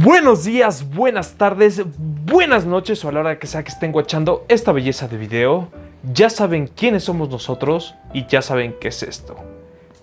Buenos 0.00 0.44
días, 0.44 0.88
buenas 0.88 1.32
tardes, 1.32 1.82
buenas 1.98 2.64
noches 2.64 3.04
o 3.04 3.08
a 3.08 3.12
la 3.12 3.18
hora 3.18 3.38
que 3.40 3.48
sea 3.48 3.64
que 3.64 3.70
estén 3.70 3.90
guachando 3.90 4.44
esta 4.46 4.70
belleza 4.70 5.08
de 5.08 5.16
video. 5.16 5.70
Ya 6.14 6.30
saben 6.30 6.68
quiénes 6.68 7.02
somos 7.02 7.28
nosotros 7.30 7.96
y 8.12 8.24
ya 8.26 8.40
saben 8.40 8.76
qué 8.80 8.88
es 8.88 9.02
esto. 9.02 9.34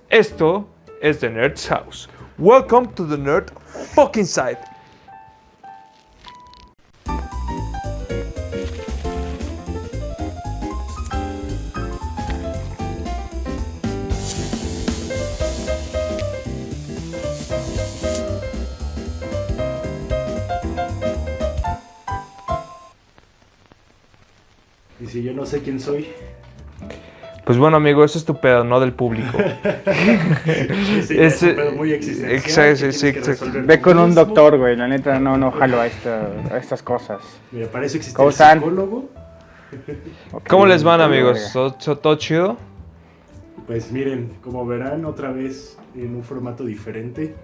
Esto 0.09 0.67
es 1.01 1.19
The 1.19 1.29
Nerd's 1.29 1.69
House. 1.69 2.09
Welcome 2.37 2.89
to 2.95 3.07
the 3.07 3.17
Nerd 3.17 3.53
Fucking 3.93 4.25
Side. 4.25 4.59
Si 25.15 25.23
yo 25.23 25.31
no 25.33 25.45
sé 25.45 25.61
quién 25.61 25.79
soy. 25.79 26.07
Pues 27.45 27.57
bueno, 27.57 27.77
amigo, 27.77 28.03
eso 28.03 28.17
es 28.17 28.25
tu 28.25 28.37
pedo, 28.41 28.63
no 28.65 28.79
del 28.81 28.91
público. 28.91 29.37
Sí, 31.07 31.15
Es, 31.17 31.41
es 31.41 31.43
un 31.43 31.55
pedo 31.55 31.71
muy 31.73 31.93
existencial. 31.93 32.69
exacto, 32.71 32.85
que 32.87 33.35
sí, 33.35 33.61
Ve 33.65 33.79
con 33.81 33.97
un 33.99 34.07
mismo. 34.07 34.25
doctor, 34.25 34.57
güey. 34.57 34.75
La 34.75 34.87
neta, 34.89 35.19
no, 35.19 35.37
no 35.37 35.51
jalo 35.51 35.79
a, 35.79 35.87
esta- 35.87 36.27
a 36.51 36.57
estas 36.57 36.81
cosas. 36.83 37.21
Mira, 37.51 37.67
para 37.67 37.85
eso 37.85 37.95
existe 37.97 38.17
¿Cómo 38.17 38.29
el 38.29 38.35
psicólogo. 38.35 39.09
¿Cómo 40.49 40.65
les 40.65 40.83
van, 40.83 40.99
amigos? 41.01 41.51
¿Todo, 41.53 42.15
chido? 42.15 42.57
Pues 43.67 43.91
miren, 43.91 44.33
como 44.43 44.65
verán, 44.65 45.05
otra 45.05 45.31
vez 45.31 45.77
en 45.95 46.15
un 46.15 46.23
formato 46.23 46.65
diferente. 46.65 47.35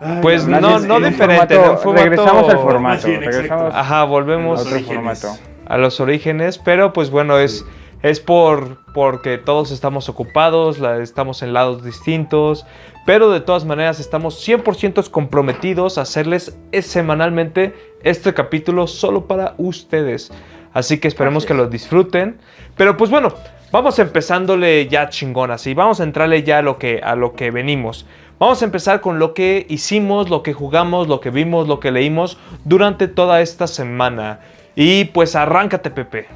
Ay, 0.00 0.18
Pues 0.22 0.46
no, 0.46 0.60
no 0.60 0.98
diferente, 1.00 1.56
formato- 1.56 1.78
formato- 1.82 1.92
Regresamos 2.04 2.48
al 2.48 2.58
formato. 2.58 3.06
bien, 3.08 3.20
regresamos 3.22 3.74
Ajá, 3.74 4.04
volvemos 4.04 4.60
a 4.60 4.62
otro 4.62 4.80
formato. 4.80 5.36
A 5.68 5.78
los 5.78 6.00
orígenes, 6.00 6.58
pero 6.58 6.92
pues 6.92 7.10
bueno, 7.10 7.38
es, 7.38 7.64
es 8.02 8.20
por 8.20 8.78
porque 8.94 9.38
todos 9.38 9.70
estamos 9.70 10.08
ocupados, 10.08 10.78
la- 10.78 10.98
estamos 11.02 11.42
en 11.42 11.52
lados 11.52 11.84
distintos, 11.84 12.64
pero 13.06 13.30
de 13.30 13.40
todas 13.40 13.64
maneras 13.64 14.00
estamos 14.00 14.46
100% 14.46 15.08
comprometidos 15.10 15.98
a 15.98 16.02
hacerles 16.02 16.58
eh, 16.72 16.82
semanalmente 16.82 17.74
este 18.02 18.34
capítulo 18.34 18.86
solo 18.86 19.26
para 19.26 19.54
ustedes. 19.58 20.30
Así 20.74 20.98
que 20.98 21.08
esperemos 21.08 21.46
que 21.46 21.54
lo 21.54 21.66
disfruten. 21.68 22.38
Pero 22.76 22.96
pues 22.96 23.10
bueno, 23.10 23.32
vamos 23.72 23.98
empezándole 23.98 24.86
ya 24.88 25.08
chingón 25.08 25.50
así, 25.50 25.74
vamos 25.74 26.00
a 26.00 26.04
entrarle 26.04 26.42
ya 26.42 26.58
a 26.58 26.62
lo 26.62 26.78
que, 26.78 27.00
a 27.02 27.14
lo 27.16 27.32
que 27.34 27.50
venimos. 27.50 28.06
Vamos 28.38 28.62
a 28.62 28.66
empezar 28.66 29.00
con 29.00 29.18
lo 29.18 29.34
que 29.34 29.66
hicimos, 29.68 30.30
lo 30.30 30.42
que 30.44 30.52
jugamos, 30.52 31.08
lo 31.08 31.20
que 31.20 31.30
vimos, 31.30 31.66
lo 31.66 31.80
que 31.80 31.90
leímos 31.90 32.38
durante 32.64 33.08
toda 33.08 33.40
esta 33.40 33.66
semana. 33.66 34.40
Y 34.80 35.06
pues 35.06 35.34
arráncate, 35.34 35.90
Pepe. 35.90 36.26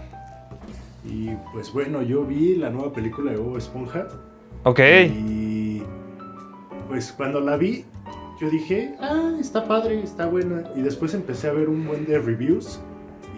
Y 1.05 1.29
pues 1.53 1.73
bueno, 1.73 2.03
yo 2.03 2.25
vi 2.25 2.57
la 2.57 2.71
nueva 2.71 2.93
película 2.93 3.31
de 3.31 3.37
Bob 3.37 3.57
Esponja. 3.57 4.09
Ok. 4.65 4.81
Y 4.81 5.81
pues 6.89 7.13
cuando 7.13 7.41
la 7.41 7.57
vi, 7.57 7.85
yo 8.41 8.51
dije, 8.51 8.97
ah, 9.01 9.37
está 9.39 9.69
padre, 9.69 10.03
está 10.03 10.27
buena. 10.27 10.65
Y 10.75 10.81
después 10.81 11.15
empecé 11.15 11.47
a 11.47 11.53
ver 11.53 11.69
un 11.69 11.87
buen 11.87 12.05
de 12.05 12.19
reviews. 12.19 12.81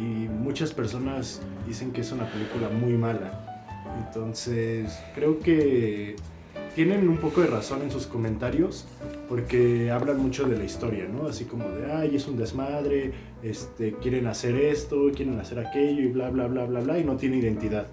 Y 0.00 0.26
muchas 0.26 0.72
personas 0.72 1.42
dicen 1.66 1.92
que 1.92 2.00
es 2.00 2.10
una 2.10 2.24
película 2.24 2.70
muy 2.70 2.94
mala. 2.94 3.74
Entonces, 4.06 4.98
creo 5.14 5.38
que 5.38 6.16
tienen 6.74 7.08
un 7.08 7.18
poco 7.18 7.40
de 7.40 7.46
razón 7.48 7.82
en 7.82 7.90
sus 7.90 8.06
comentarios. 8.06 8.86
Porque 9.28 9.90
hablan 9.90 10.18
mucho 10.18 10.44
de 10.44 10.56
la 10.58 10.64
historia, 10.64 11.06
¿no? 11.10 11.26
Así 11.28 11.44
como 11.46 11.68
de, 11.70 11.90
ay, 11.90 12.16
es 12.16 12.28
un 12.28 12.36
desmadre, 12.36 13.12
este, 13.42 13.94
quieren 13.94 14.26
hacer 14.26 14.54
esto, 14.56 15.10
quieren 15.16 15.40
hacer 15.40 15.58
aquello 15.60 16.02
y 16.02 16.08
bla, 16.08 16.28
bla, 16.30 16.46
bla, 16.46 16.66
bla, 16.66 16.80
bla, 16.80 16.98
y 16.98 17.04
no 17.04 17.16
tiene 17.16 17.38
identidad. 17.38 17.86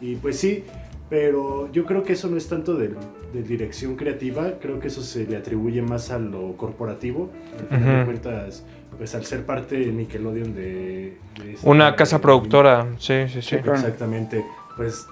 Y 0.00 0.16
pues 0.16 0.38
sí, 0.38 0.62
pero 1.08 1.72
yo 1.72 1.86
creo 1.86 2.02
que 2.02 2.12
eso 2.12 2.28
no 2.28 2.36
es 2.36 2.48
tanto 2.48 2.74
de, 2.74 2.90
de 3.32 3.42
dirección 3.42 3.96
creativa, 3.96 4.52
creo 4.60 4.78
que 4.78 4.88
eso 4.88 5.02
se 5.02 5.26
le 5.26 5.36
atribuye 5.38 5.80
más 5.80 6.10
a 6.10 6.18
lo 6.18 6.54
corporativo. 6.58 7.30
Al 7.60 7.66
final 7.68 7.84
de 7.88 7.96
Ujú. 7.96 8.04
cuentas, 8.04 8.64
pues 8.98 9.14
al 9.14 9.24
ser 9.24 9.46
parte 9.46 9.76
de 9.78 9.86
Nickelodeon 9.86 10.54
de... 10.54 11.16
de 11.42 11.52
esta- 11.54 11.68
Una 11.68 11.96
casa 11.96 12.16
de- 12.18 12.22
productora. 12.22 12.88
Sí, 12.98 13.14
sí, 13.28 13.40
sí. 13.40 13.56
claro. 13.56 13.74
Exactamente, 13.78 14.44
pues 14.76 15.06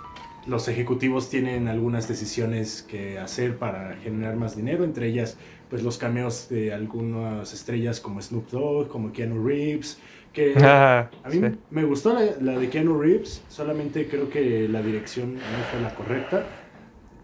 los 0.47 0.67
ejecutivos 0.69 1.31
tienen 1.31 1.69
algunas 1.69 2.09
decisiones 2.09 2.83
que 2.83 3.19
hacer 3.19 3.57
para 3.59 3.95
generar 4.03 4.37
más 4.37 4.57
dinero, 4.57 4.85
entre 4.85 5.07
ellas 5.09 5.37
pues 5.71 5.83
los 5.83 5.97
cameos 5.99 6.49
de 6.51 6.73
algunas 6.73 7.53
estrellas 7.55 8.01
como 8.01 8.21
Snoop 8.21 8.51
Dogg, 8.51 8.89
como 8.89 9.13
Keanu 9.13 9.47
Reeves, 9.47 9.99
que... 10.33 10.55
Ah, 10.63 11.09
A 11.25 11.29
mí 11.29 11.37
sí. 11.37 11.43
me 11.71 11.85
gustó 11.85 12.13
la, 12.13 12.23
la 12.41 12.59
de 12.59 12.69
Keanu 12.69 13.01
Reeves, 13.01 13.43
solamente 13.49 14.07
creo 14.09 14.29
que 14.29 14.69
la 14.69 14.83
dirección 14.83 15.35
no 15.35 15.41
fue 15.71 15.81
la 15.81 15.95
correcta. 15.95 16.45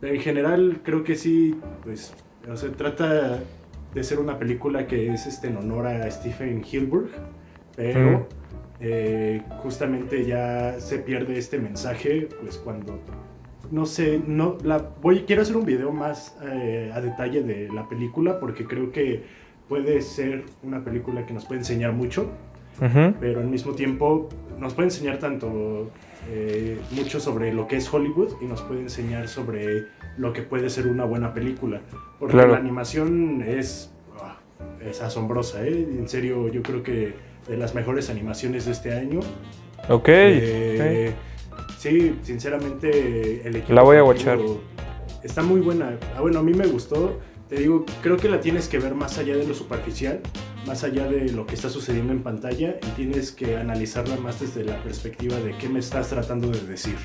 En 0.00 0.20
general 0.20 0.80
creo 0.84 1.02
que 1.04 1.16
sí, 1.16 1.56
pues, 1.82 2.14
o 2.48 2.56
sea, 2.56 2.70
trata 2.72 3.40
de 3.94 4.04
ser 4.04 4.18
una 4.20 4.38
película 4.38 4.86
que 4.86 5.12
es 5.12 5.26
este, 5.26 5.48
en 5.48 5.56
honor 5.56 5.86
a 5.88 6.10
Stephen 6.10 6.62
Hilberg, 6.64 7.08
pero 7.76 8.20
Mm. 8.20 8.22
Eh, 8.80 9.42
justamente 9.62 10.24
ya 10.24 10.78
se 10.80 10.98
pierde 10.98 11.38
este 11.38 11.58
mensaje, 11.58 12.28
pues 12.40 12.56
cuando, 12.58 12.98
no 13.70 13.86
sé, 13.86 14.20
no, 14.26 14.56
la, 14.64 14.78
voy, 15.02 15.24
quiero 15.26 15.42
hacer 15.42 15.56
un 15.56 15.64
video 15.66 15.92
más 15.92 16.36
eh, 16.42 16.90
a 16.94 17.00
detalle 17.00 17.42
de 17.42 17.68
la 17.72 17.88
película 17.88 18.38
porque 18.40 18.64
creo 18.64 18.92
que 18.92 19.24
puede 19.68 20.00
ser 20.00 20.44
una 20.62 20.84
película 20.84 21.26
que 21.26 21.34
nos 21.34 21.44
puede 21.44 21.60
enseñar 21.60 21.92
mucho 21.92 22.30
pero 23.20 23.40
al 23.40 23.48
mismo 23.48 23.72
tiempo 23.72 24.28
nos 24.58 24.74
puede 24.74 24.86
enseñar 24.88 25.18
tanto 25.18 25.90
eh, 26.30 26.78
mucho 26.92 27.18
sobre 27.18 27.52
lo 27.52 27.66
que 27.66 27.76
es 27.76 27.92
Hollywood 27.92 28.34
y 28.40 28.44
nos 28.44 28.62
puede 28.62 28.82
enseñar 28.82 29.28
sobre 29.28 29.86
lo 30.16 30.32
que 30.32 30.42
puede 30.42 30.70
ser 30.70 30.86
una 30.86 31.04
buena 31.04 31.34
película. 31.34 31.80
Porque 32.18 32.34
Claro. 32.34 32.52
la 32.52 32.58
animación 32.58 33.42
es, 33.42 33.92
ah, 34.20 34.36
es 34.80 35.00
asombrosa, 35.00 35.66
¿eh? 35.66 35.88
En 35.98 36.08
serio, 36.08 36.48
yo 36.48 36.62
creo 36.62 36.82
que 36.82 37.14
de 37.48 37.56
las 37.56 37.74
mejores 37.74 38.10
animaciones 38.10 38.66
de 38.66 38.72
este 38.72 38.92
año. 38.92 39.20
Ok. 39.88 40.08
Eh, 40.08 41.14
Sí, 41.78 42.16
sinceramente 42.22 43.46
el 43.46 43.56
equipo 43.56 43.72
La 43.72 43.82
voy 43.82 43.96
a 43.96 44.04
creativo 44.14 44.60
Está 45.22 45.42
muy 45.42 45.60
buena. 45.60 45.96
Ah, 46.16 46.20
bueno, 46.20 46.40
a 46.40 46.42
mí 46.42 46.52
me 46.52 46.66
gustó. 46.66 47.20
Te 47.48 47.56
digo, 47.56 47.84
creo 48.02 48.16
que 48.16 48.28
la 48.28 48.40
tienes 48.40 48.68
que 48.68 48.78
ver 48.78 48.94
más 48.94 49.18
allá 49.18 49.36
de 49.36 49.46
lo 49.46 49.54
superficial, 49.54 50.20
más 50.66 50.84
allá 50.84 51.08
de 51.08 51.32
lo 51.32 51.46
que 51.46 51.54
está 51.54 51.68
sucediendo 51.70 52.12
en 52.12 52.22
pantalla 52.22 52.76
y 52.86 52.90
tienes 52.90 53.32
que 53.32 53.56
analizarla 53.56 54.16
más 54.16 54.40
desde 54.40 54.64
la 54.64 54.82
perspectiva 54.82 55.36
de 55.36 55.56
qué 55.56 55.68
me 55.68 55.78
estás 55.78 56.08
tratando 56.08 56.50
de 56.50 56.60
decir. 56.60 56.96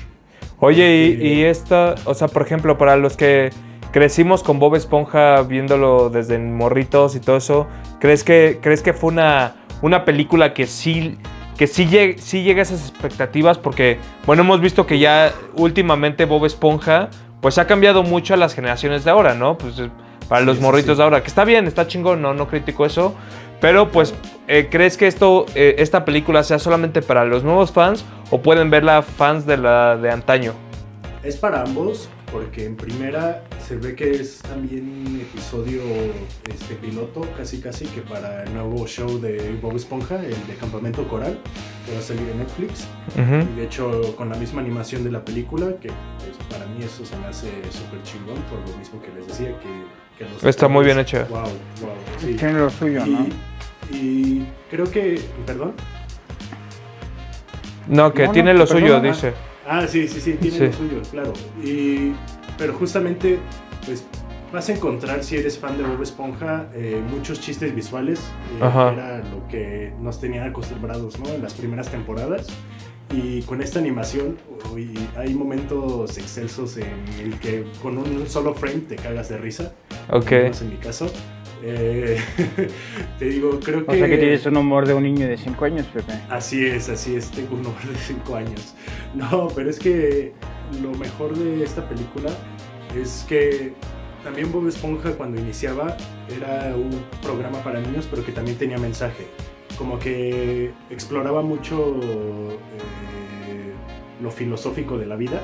Oye, 0.60 1.18
y 1.20 1.42
esta, 1.42 1.94
o 2.04 2.14
sea, 2.14 2.28
por 2.28 2.42
ejemplo, 2.42 2.76
para 2.76 2.96
los 2.96 3.16
que 3.16 3.50
crecimos 3.94 4.42
con 4.42 4.58
Bob 4.58 4.74
Esponja 4.74 5.40
viéndolo 5.42 6.10
desde 6.10 6.36
morritos 6.36 7.14
y 7.14 7.20
todo 7.20 7.36
eso, 7.36 7.68
¿crees 8.00 8.24
que, 8.24 8.58
¿crees 8.60 8.82
que 8.82 8.92
fue 8.92 9.12
una, 9.12 9.54
una 9.82 10.04
película 10.04 10.52
que 10.52 10.66
sí, 10.66 11.16
que 11.56 11.68
sí, 11.68 11.86
lleg- 11.86 12.18
sí 12.18 12.42
llega 12.42 12.58
a 12.58 12.62
esas 12.64 12.80
expectativas? 12.90 13.56
Porque, 13.56 13.98
bueno, 14.26 14.42
hemos 14.42 14.60
visto 14.60 14.84
que 14.84 14.98
ya 14.98 15.32
últimamente 15.56 16.24
Bob 16.24 16.44
Esponja, 16.44 17.08
pues 17.40 17.56
ha 17.58 17.68
cambiado 17.68 18.02
mucho 18.02 18.34
a 18.34 18.36
las 18.36 18.52
generaciones 18.52 19.04
de 19.04 19.12
ahora, 19.12 19.34
¿no? 19.34 19.56
Pues 19.56 19.78
eh, 19.78 19.88
para 20.28 20.40
Sí, 20.40 20.46
los 20.48 20.60
morritos 20.60 20.96
sí. 20.96 20.98
de 20.98 21.04
ahora, 21.04 21.20
que 21.22 21.28
está 21.28 21.44
bien, 21.44 21.68
está 21.68 21.86
chingón, 21.86 22.20
no, 22.20 22.34
no 22.34 22.48
critico 22.48 22.84
eso. 22.86 23.14
Pero 23.60 23.92
pues, 23.92 24.12
eh, 24.48 24.66
¿crees 24.72 24.96
que 24.96 25.06
esto, 25.06 25.46
eh, 25.54 25.76
esta 25.78 26.04
película 26.04 26.42
sea 26.42 26.58
solamente 26.58 27.00
para 27.00 27.24
los 27.24 27.44
nuevos 27.44 27.70
fans 27.70 28.04
o 28.30 28.38
pueden 28.42 28.70
verla 28.70 29.02
fans 29.02 29.46
de 29.46 29.56
la 29.56 29.96
de 29.96 30.10
antaño? 30.10 30.52
Es 31.22 31.36
para 31.36 31.62
ambos, 31.62 32.08
porque 32.34 32.66
en 32.66 32.74
primera 32.74 33.44
se 33.64 33.76
ve 33.76 33.94
que 33.94 34.10
es 34.10 34.38
también 34.38 35.06
un 35.06 35.20
episodio 35.20 35.82
este, 36.52 36.74
piloto, 36.74 37.20
casi 37.36 37.60
casi 37.60 37.86
que 37.86 38.00
para 38.00 38.42
el 38.42 38.52
nuevo 38.52 38.84
show 38.88 39.20
de 39.20 39.56
Bob 39.62 39.76
Esponja, 39.76 40.16
el 40.16 40.44
de 40.48 40.56
Campamento 40.58 41.06
Coral, 41.06 41.38
que 41.86 41.92
va 41.92 42.00
a 42.00 42.02
salir 42.02 42.28
en 42.28 42.40
Netflix. 42.40 42.88
Y 43.16 43.56
de 43.56 43.64
hecho, 43.64 44.16
con 44.16 44.30
la 44.30 44.34
misma 44.34 44.62
animación 44.62 45.04
de 45.04 45.12
la 45.12 45.24
película, 45.24 45.76
que 45.80 45.90
pues, 46.18 46.36
para 46.50 46.66
mí 46.66 46.82
eso 46.82 47.06
se 47.06 47.16
me 47.18 47.26
hace 47.26 47.50
súper 47.70 48.02
chingón, 48.02 48.42
por 48.50 48.58
lo 48.68 48.78
mismo 48.78 49.00
que 49.00 49.12
les 49.16 49.28
decía, 49.28 49.56
que, 49.60 50.18
que 50.24 50.28
los 50.28 50.42
Está 50.42 50.66
muy 50.66 50.84
bien 50.84 50.98
hecha. 50.98 51.26
Wow, 51.30 51.42
wow. 51.42 51.50
sí. 52.18 52.34
Tiene 52.34 52.54
lo 52.54 52.68
suyo, 52.68 53.06
¿no? 53.06 53.26
Y, 53.92 54.44
creo 54.72 54.90
que, 54.90 55.20
perdón. 55.46 55.74
No, 57.86 58.12
que 58.12 58.22
No, 58.22 58.26
no, 58.26 58.32
tiene 58.32 58.54
lo 58.54 58.66
suyo, 58.66 59.00
dice. 59.00 59.34
Ah, 59.66 59.86
sí, 59.86 60.06
sí, 60.08 60.20
sí, 60.20 60.32
tiene 60.34 60.56
Sí. 60.58 60.64
lo 60.66 60.72
suyo, 60.72 61.02
claro. 61.10 61.32
Y, 61.62 62.12
pero 62.58 62.74
justamente, 62.74 63.38
pues 63.86 64.04
vas 64.52 64.68
a 64.68 64.72
encontrar, 64.72 65.24
si 65.24 65.36
eres 65.36 65.58
fan 65.58 65.76
de 65.78 65.84
Bob 65.84 66.02
Esponja, 66.02 66.66
eh, 66.74 67.02
muchos 67.10 67.40
chistes 67.40 67.74
visuales. 67.74 68.20
eh, 68.54 68.58
era 68.60 69.18
lo 69.18 69.48
que 69.48 69.92
nos 70.00 70.20
tenían 70.20 70.48
acostumbrados, 70.48 71.18
¿no? 71.18 71.28
En 71.30 71.42
las 71.42 71.54
primeras 71.54 71.88
temporadas. 71.90 72.46
Y 73.12 73.42
con 73.42 73.62
esta 73.62 73.78
animación, 73.78 74.36
uy, 74.72 74.98
hay 75.16 75.34
momentos 75.34 76.16
excelsos 76.18 76.76
en 76.78 76.90
el 77.22 77.38
que 77.38 77.64
con 77.82 77.96
un 77.98 78.26
solo 78.28 78.54
frame 78.54 78.80
te 78.88 78.96
cagas 78.96 79.28
de 79.28 79.38
risa. 79.38 79.72
Ok. 80.10 80.32
en 80.32 80.68
mi 80.70 80.76
caso. 80.76 81.06
Eh, 81.66 82.18
te 83.18 83.24
digo, 83.24 83.58
creo 83.60 83.86
que... 83.86 83.92
O 83.92 83.94
sea 83.94 84.06
que 84.08 84.18
tienes 84.18 84.44
un 84.44 84.56
humor 84.58 84.86
de 84.86 84.92
un 84.92 85.02
niño 85.02 85.26
de 85.26 85.38
5 85.38 85.64
años, 85.64 85.86
Pepe. 85.86 86.12
Así 86.28 86.66
es, 86.66 86.88
así 86.90 87.16
es, 87.16 87.30
tengo 87.30 87.54
un 87.54 87.60
humor 87.60 87.82
de 87.82 87.96
5 87.96 88.36
años. 88.36 88.74
No, 89.14 89.48
pero 89.54 89.70
es 89.70 89.78
que 89.78 90.32
lo 90.82 90.90
mejor 90.92 91.34
de 91.36 91.64
esta 91.64 91.88
película 91.88 92.30
es 93.00 93.24
que 93.28 93.72
también 94.22 94.52
Bob 94.52 94.68
Esponja 94.68 95.12
cuando 95.12 95.40
iniciaba 95.40 95.96
era 96.36 96.74
un 96.76 96.90
programa 97.22 97.58
para 97.62 97.80
niños, 97.80 98.06
pero 98.10 98.24
que 98.24 98.32
también 98.32 98.58
tenía 98.58 98.78
mensaje. 98.78 99.26
Como 99.78 99.98
que 99.98 100.70
exploraba 100.90 101.42
mucho 101.42 101.98
eh, 102.02 103.72
lo 104.22 104.30
filosófico 104.30 104.98
de 104.98 105.06
la 105.06 105.16
vida. 105.16 105.40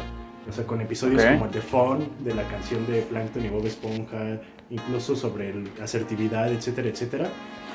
O 0.48 0.52
sea, 0.52 0.66
con 0.66 0.80
episodios 0.80 1.22
Ok. 1.22 1.32
como 1.32 1.44
el 1.46 1.50
de 1.52 1.60
Fun, 1.60 2.08
de 2.20 2.34
la 2.34 2.42
canción 2.48 2.86
de 2.86 3.02
Plankton 3.02 3.44
y 3.44 3.48
Bob 3.48 3.66
Esponja, 3.66 4.40
incluso 4.70 5.16
sobre 5.16 5.50
el- 5.50 5.68
asertividad, 5.82 6.50
etcétera, 6.52 6.88
etcétera. 6.88 7.28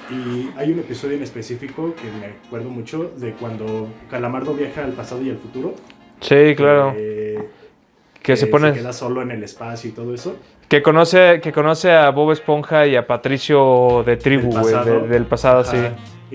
Y 0.10 0.50
hay 0.58 0.72
un 0.72 0.80
episodio 0.80 1.16
en 1.18 1.24
específico 1.24 1.94
que 1.96 2.04
me 2.20 2.28
acuerdo 2.48 2.70
mucho 2.70 3.12
de 3.18 3.34
cuando 3.34 3.88
Calamardo 4.10 4.54
viaja 4.54 4.84
al 4.84 4.92
pasado 4.92 5.22
y 5.24 5.30
al 5.30 5.38
futuro. 5.38 5.74
Sí, 6.22 6.54
claro. 6.56 6.94
eh, 6.96 7.40
Que 8.22 8.36
se 8.38 8.48
pone. 8.48 8.72
queda 8.74 8.94
solo 8.94 9.22
en 9.22 9.32
el 9.32 9.44
espacio 9.44 9.90
y 9.90 9.94
todo 9.94 10.14
eso. 10.14 10.36
Que 10.68 10.82
conoce, 10.82 11.42
que 11.42 11.52
conoce 11.52 11.92
a 11.92 12.10
Bob 12.10 12.32
Esponja 12.32 12.88
y 12.88 12.96
a 12.96 13.06
Patricio 13.06 14.04
de 14.06 14.18
Tribu, 14.18 14.52
Del 14.66 14.86
de- 14.86 15.08
del 15.08 15.26
pasado, 15.26 15.64
sí. 15.64 15.78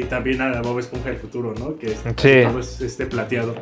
Y 0.00 0.04
también 0.04 0.40
a 0.40 0.62
Bob 0.62 0.78
Esponja 0.78 1.10
del 1.10 1.18
futuro, 1.18 1.52
¿no? 1.58 1.76
Que 1.76 1.90
Sí. 1.90 2.42
todo 2.48 2.60
es 2.60 2.80
este 2.80 3.04
plateado. 3.04 3.54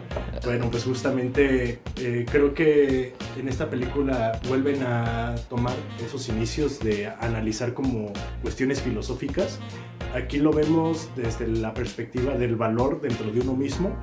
Bueno, 0.44 0.70
pues 0.70 0.84
justamente 0.84 1.80
eh, 1.96 2.26
creo 2.30 2.54
que 2.54 3.14
en 3.36 3.48
esta 3.48 3.68
película 3.68 4.38
vuelven 4.48 4.84
a 4.84 5.34
tomar 5.48 5.74
esos 6.04 6.28
inicios 6.28 6.78
de 6.78 7.08
analizar 7.20 7.74
como 7.74 8.12
cuestiones 8.40 8.80
filosóficas. 8.80 9.58
Aquí 10.14 10.38
lo 10.38 10.52
vemos 10.52 11.10
desde 11.16 11.48
la 11.48 11.74
perspectiva 11.74 12.34
del 12.34 12.54
valor 12.54 13.00
dentro 13.00 13.32
de 13.32 13.40
uno 13.40 13.54
mismo. 13.54 13.96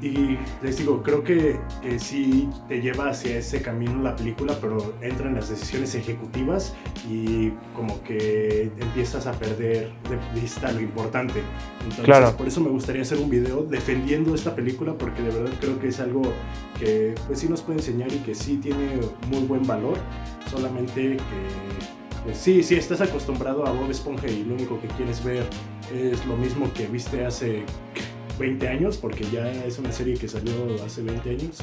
Y 0.00 0.38
les 0.62 0.78
digo, 0.78 1.02
creo 1.02 1.24
que, 1.24 1.58
que 1.82 1.98
sí 1.98 2.48
te 2.68 2.80
lleva 2.80 3.08
hacia 3.10 3.36
ese 3.38 3.60
camino 3.62 4.00
la 4.02 4.14
película, 4.14 4.56
pero 4.60 4.94
entran 5.02 5.34
las 5.34 5.48
decisiones 5.48 5.94
ejecutivas 5.96 6.74
y 7.10 7.50
como 7.74 8.00
que 8.04 8.70
empiezas 8.80 9.26
a 9.26 9.32
perder 9.32 9.90
de 10.08 10.40
vista 10.40 10.70
lo 10.70 10.80
importante. 10.80 11.40
Entonces, 11.82 12.04
Claro. 12.04 12.36
por 12.36 12.46
eso 12.46 12.60
me 12.60 12.68
gustaría 12.70 13.02
hacer 13.02 13.18
un 13.18 13.28
video 13.28 13.64
defendiendo 13.64 14.34
esta 14.34 14.54
película, 14.54 14.94
porque 14.96 15.20
de 15.22 15.30
verdad 15.30 15.50
creo 15.60 15.80
que 15.80 15.88
es 15.88 15.98
algo 15.98 16.22
que 16.78 17.14
pues 17.26 17.40
sí 17.40 17.48
nos 17.48 17.62
puede 17.62 17.80
enseñar 17.80 18.12
y 18.12 18.18
que 18.18 18.34
sí 18.36 18.58
tiene 18.58 19.00
muy 19.28 19.40
buen 19.48 19.66
valor, 19.66 19.96
solamente 20.48 21.16
que 21.16 22.24
pues 22.24 22.36
sí, 22.38 22.62
si 22.62 22.74
estás 22.74 23.00
acostumbrado 23.00 23.66
a 23.66 23.72
Bob 23.72 23.90
Esponja 23.90 24.28
y 24.28 24.44
lo 24.44 24.54
único 24.54 24.80
que 24.80 24.88
quieres 24.88 25.24
ver 25.24 25.44
es 25.94 26.24
lo 26.26 26.36
mismo 26.36 26.70
que 26.72 26.86
viste 26.86 27.24
hace 27.24 27.62
20 28.38 28.68
años, 28.68 28.96
porque 28.98 29.24
ya 29.32 29.50
es 29.64 29.78
una 29.78 29.92
serie 29.92 30.14
que 30.14 30.28
salió 30.28 30.52
hace 30.84 31.02
20 31.02 31.30
años, 31.30 31.58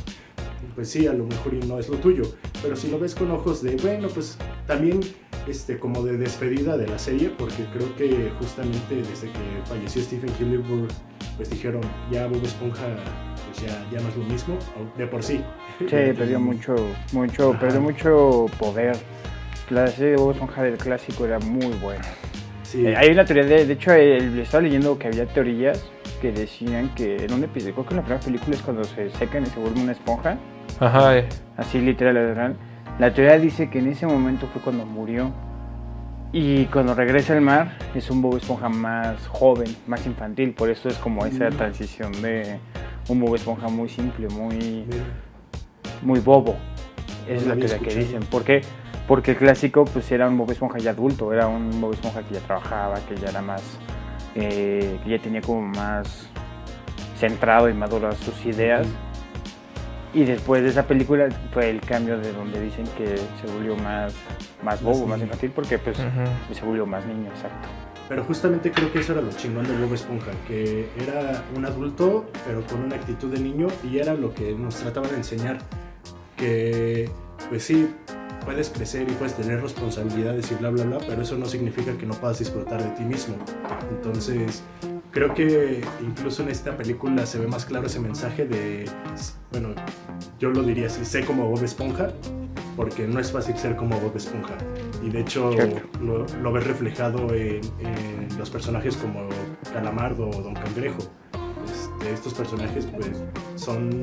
pues 0.75 0.89
sí, 0.89 1.07
a 1.07 1.13
lo 1.13 1.25
mejor 1.25 1.53
no 1.65 1.79
es 1.79 1.87
lo 1.89 1.97
tuyo. 1.97 2.23
Pero 2.61 2.75
si 2.75 2.89
lo 2.89 2.99
ves 2.99 3.15
con 3.15 3.31
ojos 3.31 3.61
de, 3.61 3.75
bueno, 3.77 4.07
pues 4.09 4.37
también 4.67 4.99
este, 5.47 5.77
como 5.77 6.03
de 6.03 6.17
despedida 6.17 6.75
de 6.77 6.87
la 6.87 6.97
serie, 6.99 7.29
porque 7.37 7.63
creo 7.73 7.95
que 7.95 8.31
justamente 8.39 8.95
desde 8.95 9.27
que 9.27 9.39
falleció 9.65 10.01
Stephen 10.01 10.31
Hillenburg, 10.39 10.87
pues 11.37 11.49
dijeron, 11.49 11.81
ya 12.11 12.27
Bob 12.27 12.43
Esponja, 12.43 12.87
pues 13.51 13.65
ya, 13.65 13.85
ya 13.91 13.99
no 14.01 14.09
es 14.09 14.17
lo 14.17 14.23
mismo, 14.25 14.57
de 14.97 15.05
por 15.07 15.21
sí. 15.23 15.41
Sí, 15.79 15.85
perdió 15.89 16.39
mucho, 16.41 16.75
mucho, 17.13 17.51
Ajá. 17.51 17.59
perdió 17.59 17.81
mucho 17.81 18.45
poder. 18.57 18.95
La 19.69 19.87
serie 19.87 20.11
de 20.11 20.17
Bob 20.17 20.31
Esponja 20.31 20.63
del 20.63 20.77
clásico 20.77 21.25
era 21.25 21.39
muy 21.39 21.73
buena. 21.81 22.03
Sí, 22.63 22.85
Eh, 22.85 22.95
hay 22.95 23.09
una 23.09 23.25
teoría, 23.25 23.45
de, 23.45 23.65
de 23.65 23.73
hecho, 23.73 23.93
eh, 23.93 24.41
estaba 24.41 24.63
leyendo 24.63 24.97
que 24.97 25.07
había 25.07 25.25
teorías 25.27 25.83
que 26.15 26.31
decían 26.31 26.89
que 26.95 27.25
en 27.25 27.33
un 27.33 27.43
episodio, 27.43 27.73
creo 27.73 27.85
que 27.85 27.91
en 27.93 27.97
la 27.97 28.03
primera 28.03 28.23
película 28.25 28.55
es 28.55 28.61
cuando 28.61 28.83
se 28.83 29.09
secan 29.11 29.43
y 29.43 29.45
se 29.47 29.59
vuelve 29.59 29.81
una 29.81 29.91
esponja, 29.91 30.37
Ajá. 30.79 31.17
eh. 31.17 31.27
así 31.57 31.79
literal, 31.79 32.15
literal. 32.15 32.55
La 32.99 33.13
teoría 33.13 33.37
dice 33.39 33.69
que 33.69 33.79
en 33.79 33.87
ese 33.87 34.07
momento 34.07 34.47
fue 34.53 34.61
cuando 34.61 34.85
murió. 34.85 35.31
Y 36.31 36.65
cuando 36.65 36.93
regresa 36.93 37.33
al 37.33 37.39
mar 37.41 37.77
es 37.93 38.09
un 38.11 38.21
Bob 38.21 38.35
Esponja 38.35 38.67
más 38.67 39.25
joven, 39.27 39.73
más 39.87 40.05
infantil. 40.05 40.53
Por 40.53 40.69
eso 40.69 40.89
es 40.89 40.97
como 40.97 41.25
esa 41.25 41.49
Mm. 41.49 41.53
transición 41.53 42.11
de 42.21 42.59
un 43.07 43.21
Bob 43.21 43.35
Esponja 43.35 43.69
muy 43.69 43.87
simple, 43.87 44.27
muy, 44.29 44.55
mira, 44.89 45.03
muy 46.01 46.19
bobo. 46.19 46.55
Es 47.29 47.43
No 47.45 47.55
la 47.55 47.65
teoría 47.65 47.79
que 47.79 47.95
dicen. 47.95 48.19
¿Por 48.23 48.43
qué? 48.43 48.61
Porque 49.07 49.31
el 49.31 49.37
clásico 49.37 49.85
pues 49.85 50.11
era 50.11 50.27
un 50.27 50.37
Bob 50.37 50.51
Esponja 50.51 50.77
ya 50.79 50.91
adulto, 50.91 51.31
era 51.31 51.47
un 51.47 51.79
Bob 51.79 51.93
Esponja 51.93 52.21
que 52.23 52.33
ya 52.33 52.41
trabajaba, 52.41 52.95
que 53.07 53.15
ya 53.15 53.29
era 53.29 53.41
más, 53.41 53.61
eh, 54.35 54.99
que 55.03 55.09
ya 55.09 55.19
tenía 55.19 55.41
como 55.41 55.61
más 55.61 56.27
centrado 57.19 57.69
y 57.69 57.73
maduro 57.73 58.11
sus 58.15 58.45
ideas. 58.45 58.87
Y 60.13 60.23
después 60.23 60.63
de 60.63 60.69
esa 60.69 60.83
película 60.87 61.27
fue 61.53 61.69
el 61.69 61.81
cambio 61.81 62.17
de 62.17 62.31
donde 62.31 62.61
dicen 62.61 62.85
que 62.97 63.17
se 63.17 63.51
volvió 63.53 63.75
más, 63.77 64.13
más 64.63 64.81
bobo, 64.81 65.05
más 65.07 65.17
niño. 65.17 65.25
infantil, 65.25 65.51
porque 65.53 65.77
pues 65.77 65.97
Ujú. 65.99 66.53
se 66.53 66.63
volvió 66.65 66.85
más 66.85 67.05
niño, 67.05 67.27
exacto. 67.35 67.67
Pero 68.07 68.23
justamente 68.23 68.71
creo 68.71 68.93
que 68.93 68.99
eso 68.99 69.13
era 69.13 69.21
lo 69.21 69.31
chingón 69.31 69.67
de 69.67 69.75
Bob 69.77 69.93
Esponja, 69.93 70.31
que 70.47 70.87
era 71.01 71.43
un 71.55 71.65
adulto, 71.65 72.27
pero 72.45 72.61
con 72.65 72.83
una 72.83 72.95
actitud 72.95 73.29
de 73.33 73.39
niño, 73.39 73.67
y 73.83 73.97
era 73.97 74.13
lo 74.13 74.33
que 74.33 74.53
nos 74.53 74.75
trataban 74.75 75.09
de 75.09 75.17
enseñar. 75.17 75.57
Que, 76.37 77.09
pues 77.49 77.63
sí, 77.63 77.89
puedes 78.45 78.69
crecer 78.69 79.09
y 79.09 79.13
puedes 79.13 79.33
tener 79.33 79.61
responsabilidades 79.61 80.51
y 80.51 80.55
bla, 80.55 80.69
bla, 80.69 80.85
bla, 80.85 80.97
pero 80.99 81.21
eso 81.21 81.37
no 81.37 81.45
significa 81.45 81.97
que 81.97 82.05
no 82.05 82.13
puedas 82.13 82.39
disfrutar 82.39 82.81
de 82.81 82.89
ti 82.91 83.03
mismo. 83.03 83.35
Entonces, 83.89 84.63
creo 85.11 85.33
que 85.33 85.81
incluso 86.01 86.43
en 86.43 86.49
esta 86.49 86.77
película 86.77 87.25
se 87.25 87.39
ve 87.39 87.47
más 87.47 87.65
claro 87.65 87.87
ese 87.87 87.99
mensaje 87.99 88.45
de, 88.45 88.85
bueno, 89.51 89.69
yo 90.39 90.51
lo 90.51 90.63
diría 90.63 90.87
así, 90.87 91.03
sé 91.03 91.25
como 91.25 91.49
Bob 91.49 91.63
Esponja, 91.63 92.11
porque 92.75 93.07
no 93.07 93.19
es 93.19 93.31
fácil 93.31 93.57
ser 93.57 93.75
como 93.75 93.99
Bob 93.99 94.15
Esponja. 94.15 94.55
Y 95.03 95.09
de 95.09 95.21
hecho 95.21 95.51
lo, 96.01 96.25
lo 96.25 96.51
ves 96.51 96.67
reflejado 96.67 97.33
en, 97.33 97.61
en 97.79 98.37
los 98.37 98.49
personajes 98.49 98.95
como 98.97 99.27
Calamardo 99.73 100.29
o 100.29 100.41
Don 100.41 100.53
Cangrejo. 100.53 100.99
Este, 101.65 102.13
estos 102.13 102.33
personajes 102.33 102.85
pues 102.85 103.23
son 103.55 104.01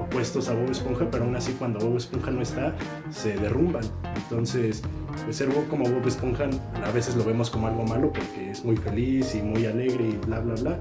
opuestos 0.00 0.48
a 0.48 0.54
Bob 0.54 0.70
Esponja, 0.70 1.06
pero 1.10 1.24
aún 1.24 1.36
así 1.36 1.52
cuando 1.52 1.78
Bob 1.80 1.96
Esponja 1.96 2.30
no 2.30 2.42
está, 2.42 2.74
se 3.10 3.36
derrumban. 3.36 3.84
Entonces, 4.16 4.82
pues 5.24 5.36
ser 5.36 5.48
Bob 5.48 5.66
como 5.68 5.84
Bob 5.84 6.06
Esponja 6.06 6.44
a 6.84 6.90
veces 6.92 7.16
lo 7.16 7.24
vemos 7.24 7.50
como 7.50 7.66
algo 7.66 7.84
malo 7.84 8.12
porque 8.12 8.50
es 8.50 8.64
muy 8.64 8.76
feliz 8.76 9.34
y 9.34 9.42
muy 9.42 9.66
alegre 9.66 10.04
y 10.04 10.18
bla, 10.26 10.40
bla, 10.40 10.54
bla. 10.54 10.78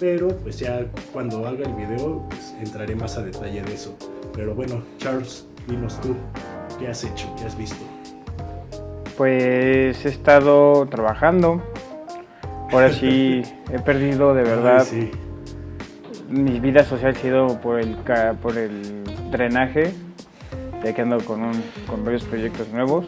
Pero 0.00 0.28
pues 0.28 0.58
ya 0.58 0.86
cuando 1.12 1.46
haga 1.46 1.66
el 1.66 1.74
video 1.74 2.24
pues 2.28 2.54
entraré 2.60 2.94
más 2.94 3.16
a 3.18 3.22
detalle 3.22 3.62
de 3.62 3.74
eso. 3.74 3.96
Pero 4.32 4.54
bueno, 4.54 4.82
Charles, 4.98 5.46
dinos 5.66 6.00
tú, 6.00 6.14
¿qué 6.78 6.88
has 6.88 7.02
hecho? 7.04 7.34
¿Qué 7.36 7.44
has 7.44 7.56
visto? 7.56 7.84
Pues 9.16 10.04
he 10.04 10.08
estado 10.08 10.86
trabajando. 10.86 11.62
Ahora 12.70 12.92
sí 12.92 13.42
he 13.72 13.78
perdido 13.80 14.34
de 14.34 14.42
verdad. 14.42 14.80
Ay, 14.80 15.10
sí. 15.10 15.27
Mi 16.28 16.60
vida 16.60 16.84
social 16.84 17.12
ha 17.16 17.18
sido 17.18 17.60
por 17.60 17.80
el, 17.80 17.96
por 18.42 18.58
el 18.58 19.02
drenaje, 19.30 19.92
ya 20.84 20.92
que 20.92 21.02
ando 21.02 21.18
con, 21.24 21.42
un, 21.42 21.62
con 21.86 22.04
varios 22.04 22.24
proyectos 22.24 22.68
nuevos. 22.68 23.06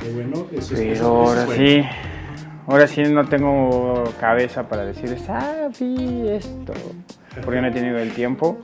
Qué 0.00 0.10
bueno, 0.12 0.46
eso 0.50 0.74
es 0.74 0.80
Pero 0.98 1.06
ahora 1.06 1.44
bueno. 1.44 1.62
sí, 1.62 1.84
ahora 2.66 2.86
sí 2.86 3.02
no 3.02 3.26
tengo 3.26 4.04
cabeza 4.18 4.68
para 4.68 4.86
decirles, 4.86 5.22
ah, 5.28 5.68
sí, 5.74 6.24
esto. 6.28 6.72
Porque 7.44 7.60
no 7.60 7.68
he 7.68 7.72
tenido 7.72 7.98
el 7.98 8.12
tiempo. 8.12 8.58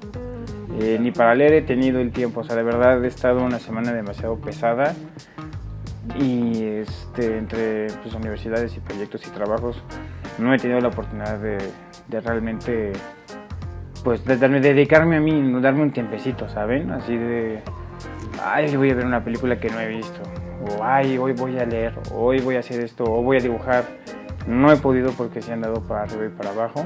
Eh, 0.81 0.99
ni 1.01 1.11
para 1.11 1.35
leer 1.35 1.53
he 1.53 1.63
tenido 1.63 2.01
el 2.01 2.13
tiempo. 2.13 2.41
O 2.41 2.45
sea, 2.45 2.57
de 2.57 2.63
verdad 2.63 3.05
he 3.05 3.09
estado 3.09 3.45
una 3.45 3.59
semana 3.59 3.93
demasiado 3.93 4.37
pesada. 4.37 4.95
Y 6.19 6.63
este, 6.65 7.37
entre 7.37 7.89
pues, 8.03 8.15
universidades 8.15 8.75
y 8.77 8.81
proyectos 8.81 9.27
y 9.27 9.31
trabajos, 9.31 9.83
no 10.39 10.55
he 10.55 10.59
tenido 10.59 10.81
la 10.81 10.89
oportunidad 10.89 11.39
de, 11.39 11.59
de 12.09 12.21
realmente 12.21 12.93
pues 14.07 14.25
de, 14.25 14.37
dedicarme 14.39 15.17
a 15.17 15.21
mí, 15.21 15.61
darme 15.61 15.83
un 15.83 15.91
tiempecito, 15.91 16.49
¿saben? 16.49 16.93
Así 16.93 17.17
de, 17.17 17.61
ay, 18.41 18.77
voy 18.77 18.91
a 18.93 18.95
ver 18.95 19.05
una 19.05 19.25
película 19.25 19.59
que 19.59 19.69
no 19.69 19.81
he 19.81 19.89
visto, 19.89 20.21
o 20.71 20.85
ay, 20.85 21.19
hoy 21.19 21.33
voy 21.33 21.59
a 21.59 21.65
leer, 21.67 21.93
o 22.13 22.27
hoy 22.27 22.39
voy 22.41 22.55
a 22.55 22.61
hacer 22.61 22.79
esto, 22.85 23.03
o 23.03 23.21
voy 23.21 23.39
a 23.39 23.41
dibujar. 23.41 23.83
No 24.47 24.71
he 24.71 24.77
podido 24.77 25.11
porque 25.11 25.43
se 25.43 25.53
han 25.53 25.63
dado 25.63 25.81
para 25.81 26.03
arriba 26.05 26.27
y 26.27 26.29
para 26.29 26.51
abajo, 26.51 26.85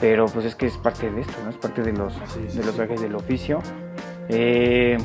pero 0.00 0.26
pues 0.26 0.46
es 0.46 0.54
que 0.54 0.66
es 0.66 0.76
parte 0.76 1.10
de 1.10 1.22
esto, 1.22 1.32
¿no? 1.42 1.50
Es 1.50 1.56
parte 1.56 1.82
de 1.82 1.92
los, 1.92 2.12
Sí, 2.28 2.46
sí, 2.48 2.58
de 2.58 2.64
los 2.66 2.74
sí. 2.76 2.80
gajes 2.82 3.00
del 3.02 3.16
oficio. 3.16 3.58
Eh, 4.28 4.96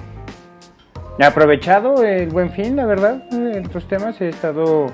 he 1.17 1.23
aprovechado 1.25 2.03
el 2.03 2.29
buen 2.29 2.51
fin, 2.51 2.75
la 2.75 2.85
verdad, 2.85 3.23
en 3.31 3.65
otros 3.65 3.87
temas 3.87 4.21
he 4.21 4.29
estado, 4.29 4.85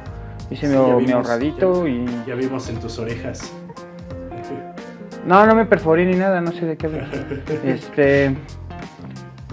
hice 0.49 0.69
mi, 0.69 0.75
ya 0.75 0.95
mi 0.95 1.05
vimos, 1.05 1.13
ahorradito 1.29 1.83
ya- 1.85 1.89
y... 1.89 2.05
Ya 2.27 2.35
vimos 2.35 2.69
en 2.69 2.79
tus 2.79 2.97
orejas. 2.97 3.53
No, 5.25 5.45
no 5.45 5.55
me 5.55 5.65
perforé 5.65 6.05
ni 6.05 6.15
nada, 6.15 6.41
no 6.41 6.51
sé 6.51 6.65
de 6.65 6.77
qué 6.77 6.87
hablar. 6.87 7.07
Este. 7.65 8.35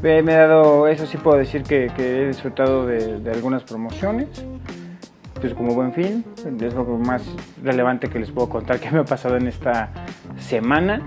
Me, 0.03 0.19
he 0.19 0.23
dado, 0.23 0.89
eso 0.89 1.05
sí 1.05 1.19
puedo 1.19 1.37
decir 1.37 1.63
que, 1.63 1.91
que 1.95 2.23
he 2.23 2.29
disfrutado 2.29 2.87
de, 2.87 3.21
de 3.21 3.31
algunas 3.33 3.63
promociones. 3.65 4.29
pues 5.41 5.53
como 5.53 5.75
buen 5.75 5.93
fin, 5.93 6.25
es 6.61 6.75
lo 6.75 6.85
más 6.85 7.23
relevante 7.63 8.09
que 8.09 8.19
les 8.19 8.31
puedo 8.31 8.49
contar 8.49 8.81
que 8.81 8.91
me 8.93 9.01
ha 9.01 9.05
pasado 9.05 9.37
en 9.37 9.47
esta 9.47 9.91
semana. 10.39 11.03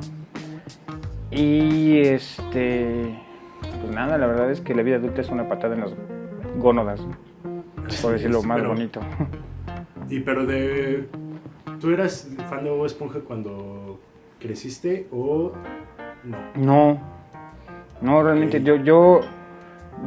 Y 1.32 2.00
este, 2.00 3.17
pues 3.82 3.93
nada, 3.93 4.20
la 4.20 4.27
verdad 4.27 4.51
es 4.51 4.62
que 4.62 4.75
la 4.75 4.84
vida 4.84 4.98
adulta 4.98 5.22
es 5.22 5.29
una 5.29 5.50
patada 5.50 5.74
en 5.74 5.82
las 5.82 5.93
gónodas, 6.60 7.01
por 8.01 8.13
decirlo 8.13 8.43
más 8.43 8.63
bonito. 8.65 9.01
Y 10.10 10.20
pero 10.20 10.46
de, 10.46 11.08
¿tú 11.79 11.89
eras 11.89 12.29
fan 12.50 12.63
de 12.63 12.70
Bob 12.70 12.86
Esponja 12.86 13.20
cuando 13.22 13.83
creciste 14.43 15.07
o 15.12 15.53
no? 16.23 16.38
No, 16.55 17.00
no, 18.01 18.21
realmente 18.21 18.62
yo, 18.62 18.75
yo, 18.75 19.21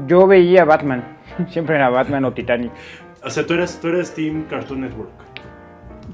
yo 0.06 0.26
veía 0.26 0.64
Batman, 0.64 1.02
siempre 1.48 1.76
era 1.76 1.88
Batman 1.88 2.26
o 2.26 2.32
Titanic. 2.32 2.70
O 3.24 3.30
sea, 3.30 3.46
tú 3.46 3.54
eras, 3.54 3.80
tú 3.80 3.88
eras 3.88 4.14
Team 4.14 4.44
Cartoon 4.48 4.82
Network. 4.82 5.10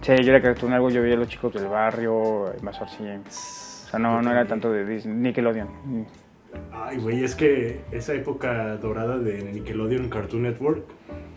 Sí, 0.01 0.15
yo 0.23 0.31
era 0.31 0.41
Cartoon 0.41 0.73
Network, 0.73 0.95
yo 0.95 1.03
veía 1.03 1.15
a 1.15 1.19
los 1.19 1.29
chicos 1.29 1.53
del 1.53 1.67
barrio, 1.67 2.53
más 2.63 2.81
así. 2.81 3.05
O 3.05 3.89
sea, 3.91 3.99
no, 3.99 4.23
no 4.23 4.31
era 4.31 4.47
tanto 4.47 4.73
de 4.73 4.87
Disney, 4.87 5.15
Nickelodeon. 5.15 5.69
Ay, 6.73 6.99
güey, 6.99 7.25
es 7.25 7.35
que 7.35 7.81
esa 7.91 8.15
época 8.15 8.77
dorada 8.77 9.19
de 9.19 9.43
Nickelodeon 9.53 10.09
Cartoon 10.09 10.43
Network 10.43 10.85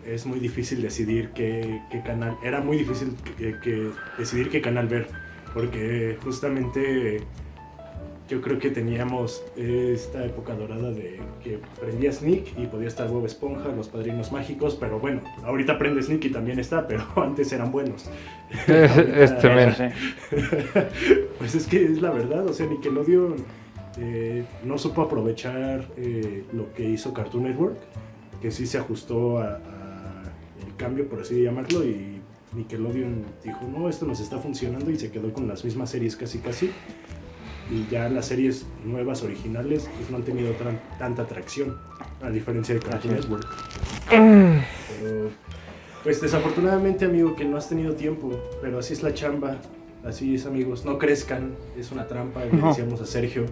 es 0.04 0.26
muy 0.26 0.38
difícil 0.38 0.80
decidir 0.80 1.30
qué, 1.30 1.82
qué 1.90 2.02
canal. 2.02 2.36
Era 2.42 2.60
muy 2.60 2.78
difícil 2.78 3.16
que, 3.36 3.58
que 3.60 3.90
decidir 4.18 4.50
qué 4.50 4.60
canal 4.60 4.86
ver. 4.86 5.08
Porque 5.56 6.18
justamente 6.22 7.22
yo 8.28 8.42
creo 8.42 8.58
que 8.58 8.68
teníamos 8.68 9.42
esta 9.56 10.22
época 10.22 10.54
dorada 10.54 10.90
de 10.90 11.18
que 11.42 11.58
prendías 11.80 12.20
Nick 12.20 12.58
y 12.58 12.66
podía 12.66 12.88
estar 12.88 13.08
Bob 13.08 13.24
Esponja, 13.24 13.70
los 13.70 13.88
padrinos 13.88 14.30
mágicos, 14.32 14.76
pero 14.78 15.00
bueno, 15.00 15.22
ahorita 15.44 15.78
prendes 15.78 16.10
Nick 16.10 16.26
y 16.26 16.28
también 16.28 16.58
está, 16.58 16.86
pero 16.86 17.04
antes 17.16 17.50
eran 17.54 17.72
buenos. 17.72 18.04
es 18.68 19.38
tremendo. 19.38 19.76
pues 21.38 21.54
es 21.54 21.66
que 21.66 21.86
es 21.86 22.02
la 22.02 22.10
verdad, 22.10 22.46
o 22.46 22.52
sea, 22.52 22.66
Nickelodeon 22.66 23.36
eh, 23.96 24.44
no 24.62 24.76
supo 24.76 25.00
aprovechar 25.00 25.86
eh, 25.96 26.44
lo 26.52 26.70
que 26.74 26.86
hizo 26.86 27.14
Cartoon 27.14 27.44
Network, 27.44 27.78
que 28.42 28.50
sí 28.50 28.66
se 28.66 28.76
ajustó 28.76 29.38
a, 29.38 29.54
a 29.54 30.22
el 30.66 30.76
cambio, 30.76 31.08
por 31.08 31.22
así 31.22 31.42
llamarlo, 31.42 31.82
y 31.82 32.15
Nickelodeon 32.56 33.24
dijo, 33.44 33.60
no, 33.70 33.88
esto 33.88 34.06
nos 34.06 34.20
está 34.20 34.38
funcionando 34.38 34.90
y 34.90 34.98
se 34.98 35.10
quedó 35.10 35.32
con 35.32 35.46
las 35.46 35.64
mismas 35.64 35.90
series 35.90 36.16
casi 36.16 36.38
casi. 36.38 36.70
Y 37.70 37.86
ya 37.90 38.08
las 38.08 38.26
series 38.26 38.64
nuevas 38.84 39.22
originales 39.22 39.88
pues, 39.96 40.10
no 40.10 40.16
han 40.18 40.22
tenido 40.22 40.52
tan- 40.52 40.80
tanta 40.98 41.22
atracción 41.22 41.76
a 42.22 42.30
diferencia 42.30 42.74
de 42.74 42.80
Cartoon. 42.80 43.14
Network. 43.14 43.46
Pero, 44.08 45.30
pues 46.04 46.20
desafortunadamente 46.20 47.04
amigo 47.04 47.34
que 47.34 47.44
no 47.44 47.56
has 47.56 47.68
tenido 47.68 47.94
tiempo 47.94 48.30
pero 48.62 48.78
así 48.78 48.92
es 48.92 49.02
la 49.02 49.12
chamba 49.12 49.58
así 50.04 50.36
es 50.36 50.46
amigos. 50.46 50.84
No 50.84 50.98
crezcan 50.98 51.54
es 51.76 51.90
una 51.90 52.06
trampa 52.06 52.44
le 52.44 52.52
No. 52.52 52.68
decíamos 52.68 53.00
a 53.00 53.06
Sergio. 53.06 53.44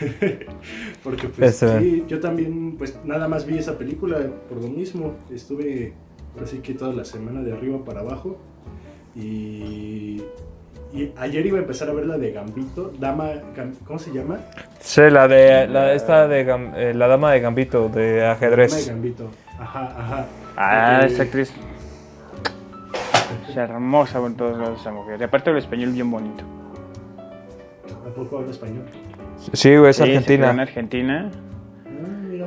Porque 1.04 1.28
pues 1.28 1.56
sí, 1.56 2.04
yo 2.08 2.20
también 2.20 2.76
pues 2.78 2.96
nada 3.04 3.28
más 3.28 3.44
vi 3.46 3.58
esa 3.58 3.76
película 3.76 4.16
por 4.48 4.62
lo 4.62 4.68
mismo. 4.68 5.14
Estuve 5.30 5.92
así 6.42 6.58
que 6.58 6.74
toda 6.74 6.92
la 6.92 7.04
semana 7.04 7.42
de 7.42 7.52
arriba 7.52 7.84
para 7.84 8.00
abajo 8.00 8.38
y 9.14 10.22
y 10.94 11.10
ayer 11.16 11.46
iba 11.46 11.56
a 11.56 11.62
empezar 11.62 11.88
a 11.88 11.94
ver 11.94 12.04
la 12.04 12.18
de 12.18 12.32
Gambito, 12.32 12.92
Dama, 13.00 13.30
¿cómo 13.86 13.98
se 13.98 14.12
llama? 14.12 14.40
Sí, 14.78 15.00
la 15.10 15.26
de 15.26 15.66
la, 15.66 15.94
esta 15.94 16.28
de 16.28 16.46
Gam- 16.46 16.74
eh, 16.76 16.92
la 16.92 17.06
dama 17.08 17.32
de 17.32 17.40
Gambito 17.40 17.88
de 17.88 18.16
Dama 18.16 18.22
de 18.24 18.26
ajedrez. 18.26 18.88
Gambito. 18.88 19.30
Ajá, 19.58 19.86
ajá. 19.98 20.26
Ah, 20.54 20.98
Porque- 21.00 21.14
esa 21.14 21.22
actriz. 21.22 21.52
Es 23.48 23.56
hermosa 23.56 24.20
por 24.20 24.34
todos 24.36 24.58
lados 24.58 24.80
esa 24.82 24.92
mujer. 24.92 25.18
Y 25.18 25.24
aparte 25.24 25.48
el 25.50 25.56
español 25.58 25.92
bien 25.92 26.10
bonito. 26.10 26.44
¿A 28.06 28.14
poco 28.14 28.38
habla 28.38 28.50
español? 28.50 28.84
Sí, 29.54 29.74
güey, 29.76 29.90
es 29.90 29.96
Sí, 29.96 30.02
se 30.02 30.24
crió 30.24 30.50
en 30.50 30.60
argentina. 30.60 31.30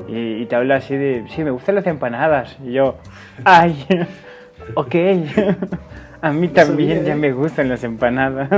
Y, 0.08 0.42
y 0.42 0.46
te 0.46 0.56
habla 0.56 0.76
así 0.78 0.96
de, 0.96 1.26
sí, 1.30 1.44
me 1.44 1.52
gustan 1.52 1.76
las 1.76 1.88
empanadas. 1.88 2.58
Y 2.66 2.74
yo, 2.74 2.98
ay, 3.44 3.86
ok. 4.76 4.96
A 6.22 6.32
mí 6.32 6.48
No 6.48 6.54
también 6.54 6.90
sabía, 6.98 7.04
ya 7.10 7.14
¿eh? 7.14 7.18
me 7.18 7.32
gustan 7.34 7.70
las 7.70 7.84
empanadas. 7.84 8.50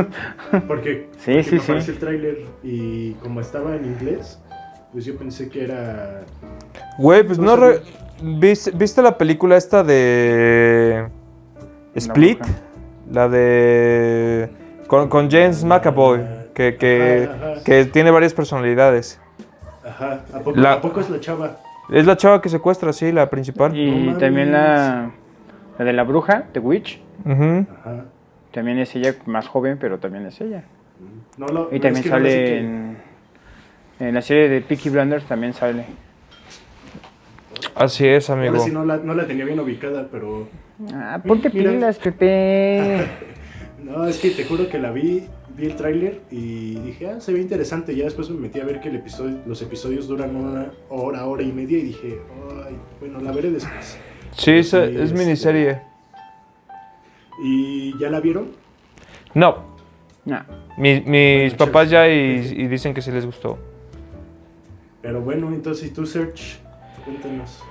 Porque, 0.68 1.10
Sí, 1.18 1.34
porque 1.34 1.44
sí, 1.44 1.56
me 1.56 1.60
sí. 1.60 1.66
apareció 1.72 1.94
el 1.94 2.00
tráiler 2.00 2.38
y 2.64 3.12
como 3.16 3.42
estaba 3.42 3.76
en 3.76 3.84
inglés, 3.86 4.40
pues 4.94 5.04
yo 5.04 5.18
pensé 5.18 5.50
que 5.50 5.64
era... 5.66 6.22
Güey, 6.98 7.24
pues 7.24 7.40
no... 7.40 7.56
Re- 7.58 7.82
¿viste, 8.22 8.72
viste 8.72 9.02
la 9.02 9.18
película 9.18 9.58
esta 9.58 9.84
de... 9.84 11.08
Split? 11.96 12.40
La 13.12 13.28
de... 13.28 14.50
Con, 14.88 15.10
con 15.10 15.30
James 15.30 15.66
McAvoy, 15.66 16.22
que, 16.54 16.78
que, 16.78 17.28
Ajá, 17.30 17.52
ajá. 17.52 17.64
que 17.66 17.86
tiene 17.86 18.12
varias 18.12 18.34
personalidades. 18.34 19.20
Ajá, 19.98 20.22
¿a 20.34 20.40
poco, 20.40 20.60
La- 20.60 20.74
¿a 20.74 20.82
poco 20.82 21.00
es 21.02 21.10
la 21.10 21.20
chava? 21.20 21.58
Es 21.92 22.06
la 22.06 22.18
chava 22.18 22.40
que 22.42 22.50
secuestra, 22.50 22.94
sí, 22.94 23.12
la 23.12 23.30
principal. 23.30 23.76
Y 23.76 24.14
también 24.20 24.52
la, 24.52 25.10
la 25.80 25.86
de 25.86 25.94
la 25.94 26.04
bruja, 26.04 26.46
The 26.52 26.60
Witch. 26.60 27.00
Ujú. 27.26 27.66
Ajá. 27.80 28.06
También 28.52 28.78
es 28.80 28.96
ella 28.96 29.16
más 29.26 29.48
joven, 29.48 29.78
pero 29.80 29.98
también 29.98 30.26
es 30.28 30.40
ella. 30.42 30.64
No 31.38 31.48
Y 31.72 31.76
es 31.78 31.82
también 31.82 32.04
no 32.06 32.10
sale 32.12 32.30
que- 32.30 32.60
en, 32.60 32.98
en 34.00 34.14
la 34.16 34.22
serie 34.22 34.50
de 34.50 34.62
Peaky 34.62 34.90
Blinders, 34.90 35.26
también 35.26 35.54
sale. 35.54 35.86
Así 37.76 38.08
es, 38.08 38.30
Ahora 38.30 38.48
amigo. 38.48 38.64
sí 38.64 38.72
no 38.72 38.86
la, 38.86 38.98
no 38.98 39.14
la 39.14 39.26
tenía 39.26 39.46
bien 39.46 39.60
ubicada, 39.60 40.08
pero... 40.12 40.48
Ah, 40.94 41.20
ponte 41.26 41.50
Mira. 41.50 41.72
pilas, 41.72 41.98
Pepe. 41.98 43.08
No, 43.84 44.06
es 44.06 44.18
que 44.20 44.32
te 44.32 44.44
juro 44.44 44.68
que 44.68 44.80
la 44.80 44.92
vi, 44.92 45.28
vi 45.58 45.66
el 45.66 45.76
tráiler 45.76 46.22
y 46.30 46.76
dije, 46.76 47.10
ah, 47.10 47.20
se 47.20 47.34
ve 47.34 47.40
interesante. 47.42 47.96
Ya 47.96 48.06
después 48.06 48.30
me 48.30 48.40
metí 48.40 48.60
a 48.60 48.66
ver 48.66 48.80
que 48.80 48.90
el 48.90 48.96
episodio, 48.98 49.40
los 49.46 49.62
episodios 49.62 50.08
duran 50.08 50.36
una 50.36 50.72
hora, 50.90 51.26
hora 51.26 51.42
y 51.44 51.52
media 51.52 51.78
y 51.80 51.82
dije, 51.84 52.20
ay, 52.68 52.76
bueno, 53.00 53.20
la 53.20 53.32
veré 53.32 53.50
después. 53.52 53.98
Sí, 54.36 54.52
es, 54.52 54.70
Sí, 54.70 54.78
es 54.78 54.96
este- 54.96 55.18
miniserie. 55.18 55.82
¿Y 57.44 57.98
ya 58.00 58.10
la 58.10 58.20
vieron? 58.20 58.52
No, 59.34 59.78
No. 60.26 60.40
mi- 60.78 61.02
mis 61.02 61.56
Bueno, 61.56 61.58
papás 61.58 61.90
ya 61.90 62.08
y, 62.08 62.54
y 62.56 62.68
dicen 62.68 62.94
que 62.94 63.02
sí 63.02 63.12
les 63.12 63.26
gustó. 63.26 63.58
Pero 65.02 65.22
bueno, 65.22 65.48
entonces, 65.50 65.88
¿y 65.90 65.94
tú, 65.94 66.06
Search? 66.06 66.60
Cuéntanos. 67.06 67.64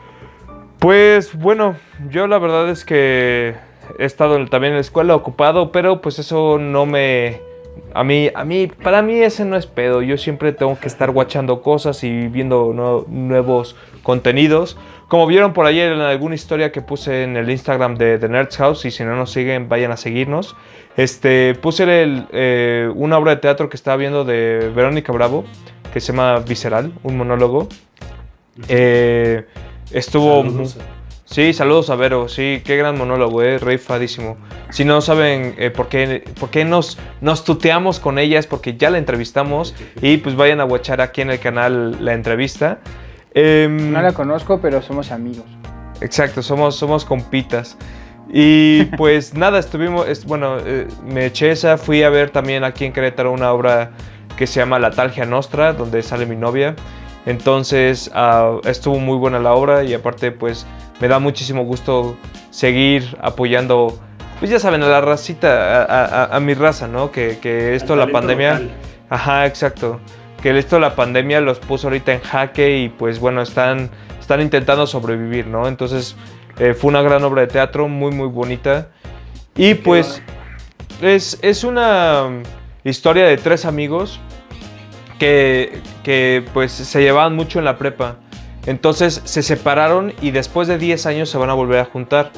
Pues 0.78 1.34
bueno, 1.36 1.76
yo 2.10 2.26
la 2.26 2.38
verdad 2.38 2.68
es 2.70 2.84
que 2.84 3.54
he 3.98 4.04
estado 4.04 4.44
también 4.46 4.72
en 4.72 4.76
la 4.76 4.80
escuela 4.80 5.14
ocupado, 5.14 5.72
pero 5.72 6.00
pues 6.00 6.18
eso 6.18 6.58
no 6.58 6.86
me... 6.86 7.40
A 7.94 8.04
mí, 8.04 8.30
a 8.34 8.44
mí, 8.44 8.66
para 8.66 9.00
mí 9.02 9.14
ese 9.14 9.44
no 9.44 9.56
es 9.56 9.66
pedo. 9.66 10.02
Yo 10.02 10.18
siempre 10.18 10.52
tengo 10.52 10.78
que 10.78 10.86
estar 10.86 11.10
watchando 11.10 11.62
cosas 11.62 12.04
y 12.04 12.28
viendo 12.28 12.72
nue- 12.74 13.06
nuevos 13.08 13.76
contenidos. 14.02 14.76
Como 15.08 15.26
vieron 15.26 15.52
por 15.52 15.66
ayer 15.66 15.92
en 15.92 16.00
alguna 16.00 16.34
historia 16.34 16.72
que 16.72 16.82
puse 16.82 17.22
en 17.22 17.36
el 17.36 17.48
Instagram 17.48 17.96
de 17.96 18.18
The 18.18 18.28
Nerds 18.28 18.56
House, 18.56 18.84
y 18.84 18.90
si 18.90 19.04
no 19.04 19.14
nos 19.16 19.30
siguen, 19.30 19.68
vayan 19.68 19.92
a 19.92 19.96
seguirnos. 19.96 20.56
Este, 20.96 21.54
puse 21.54 21.84
el, 22.02 22.26
eh, 22.32 22.90
una 22.94 23.16
obra 23.18 23.36
de 23.36 23.40
teatro 23.40 23.68
que 23.68 23.76
estaba 23.76 23.96
viendo 23.96 24.24
de 24.24 24.70
Verónica 24.74 25.12
Bravo, 25.12 25.44
que 25.92 26.00
se 26.00 26.12
llama 26.12 26.40
Visceral, 26.40 26.92
un 27.02 27.16
monólogo. 27.16 27.68
Eh, 28.68 29.46
estuvo... 29.92 30.42
Saludos. 30.42 30.76
Sí, 31.36 31.52
saludos 31.52 31.90
a 31.90 31.96
Vero, 31.96 32.30
sí, 32.30 32.62
qué 32.64 32.78
gran 32.78 32.96
monólogo, 32.96 33.42
eh, 33.42 33.58
rifadísimo. 33.58 34.38
Si 34.70 34.86
no 34.86 35.02
saben 35.02 35.54
eh, 35.58 35.68
por 35.68 35.88
qué, 35.88 36.24
por 36.40 36.48
qué 36.48 36.64
nos, 36.64 36.96
nos 37.20 37.44
tuteamos 37.44 38.00
con 38.00 38.18
ella 38.18 38.38
es 38.38 38.46
porque 38.46 38.78
ya 38.78 38.88
la 38.88 38.96
entrevistamos 38.96 39.74
y 40.00 40.16
pues 40.16 40.34
vayan 40.34 40.60
a 40.60 40.64
watchar 40.64 41.02
aquí 41.02 41.20
en 41.20 41.28
el 41.28 41.38
canal 41.38 42.02
la 42.02 42.14
entrevista. 42.14 42.78
Em, 43.34 43.92
No 43.92 44.00
la 44.00 44.12
conozco, 44.12 44.62
pero 44.62 44.80
somos 44.80 45.12
amigos. 45.12 45.44
Exacto, 46.00 46.40
somos, 46.40 46.74
somos 46.76 47.04
compitas. 47.04 47.76
Y 48.32 48.84
pues 48.96 49.34
nada, 49.34 49.58
estuvimos, 49.58 50.08
es- 50.08 50.24
bueno, 50.24 50.56
eh, 50.64 50.88
me 51.04 51.26
eché 51.26 51.50
esa, 51.50 51.76
fui 51.76 52.02
a 52.02 52.08
ver 52.08 52.30
también 52.30 52.64
aquí 52.64 52.86
en 52.86 52.94
Querétaro 52.94 53.30
una 53.30 53.52
obra 53.52 53.90
que 54.38 54.46
se 54.46 54.60
llama 54.60 54.78
La 54.78 54.90
Talgia 54.90 55.26
Nostra, 55.26 55.74
donde 55.74 56.02
sale 56.02 56.24
mi 56.24 56.36
novia. 56.36 56.74
Entonces 57.26 58.10
ah, 58.14 58.58
estuvo 58.64 58.98
muy 59.00 59.18
buena 59.18 59.38
la 59.38 59.52
obra 59.52 59.84
y 59.84 59.92
aparte 59.92 60.30
pues 60.32 60.64
me 61.00 61.08
da 61.08 61.18
muchísimo 61.18 61.64
gusto 61.64 62.16
seguir 62.50 63.16
apoyando, 63.20 63.98
pues 64.38 64.50
ya 64.50 64.58
saben, 64.58 64.82
a 64.82 64.88
la 64.88 65.00
racita, 65.00 65.82
a, 65.84 66.04
a- 66.24 66.36
a 66.36 66.40
mi 66.40 66.54
raza, 66.54 66.88
¿no? 66.88 67.10
Que, 67.12 67.38
que 67.40 67.74
esto, 67.74 67.92
Al 67.94 68.00
la 68.00 68.06
pandemia... 68.08 68.52
local. 68.54 68.70
Ajá, 69.08 69.46
exacto. 69.46 70.00
Que 70.42 70.56
esto 70.58 70.78
la 70.78 70.94
pandemia 70.94 71.40
los 71.40 71.58
puso 71.58 71.86
ahorita 71.88 72.12
en 72.12 72.20
jaque 72.20 72.78
y 72.78 72.88
pues 72.88 73.18
bueno, 73.20 73.40
están, 73.42 73.90
están 74.20 74.40
intentando 74.40 74.86
sobrevivir, 74.86 75.46
¿no? 75.46 75.66
Entonces 75.68 76.16
eh, 76.58 76.74
fue 76.74 76.88
una 76.90 77.02
gran 77.02 77.22
obra 77.24 77.42
de 77.42 77.48
teatro, 77.48 77.88
muy 77.88 78.12
muy 78.12 78.28
bonita. 78.28 78.88
Y 79.56 79.74
pues 79.74 80.22
es, 81.00 81.38
es 81.42 81.64
una 81.64 82.28
historia 82.84 83.24
de 83.26 83.36
tres 83.38 83.64
amigos 83.64 84.20
que, 85.18 85.80
que 86.02 86.44
pues 86.52 86.72
se 86.72 87.00
llevaban 87.00 87.34
mucho 87.34 87.58
en 87.58 87.64
la 87.64 87.78
prepa. 87.78 88.16
Entonces 88.66 89.22
se 89.24 89.42
separaron 89.42 90.12
y 90.20 90.32
después 90.32 90.68
de 90.68 90.76
10 90.76 91.06
años 91.06 91.30
se 91.30 91.38
van 91.38 91.50
a 91.50 91.54
volver 91.54 91.78
a 91.78 91.84
juntar. 91.84 92.32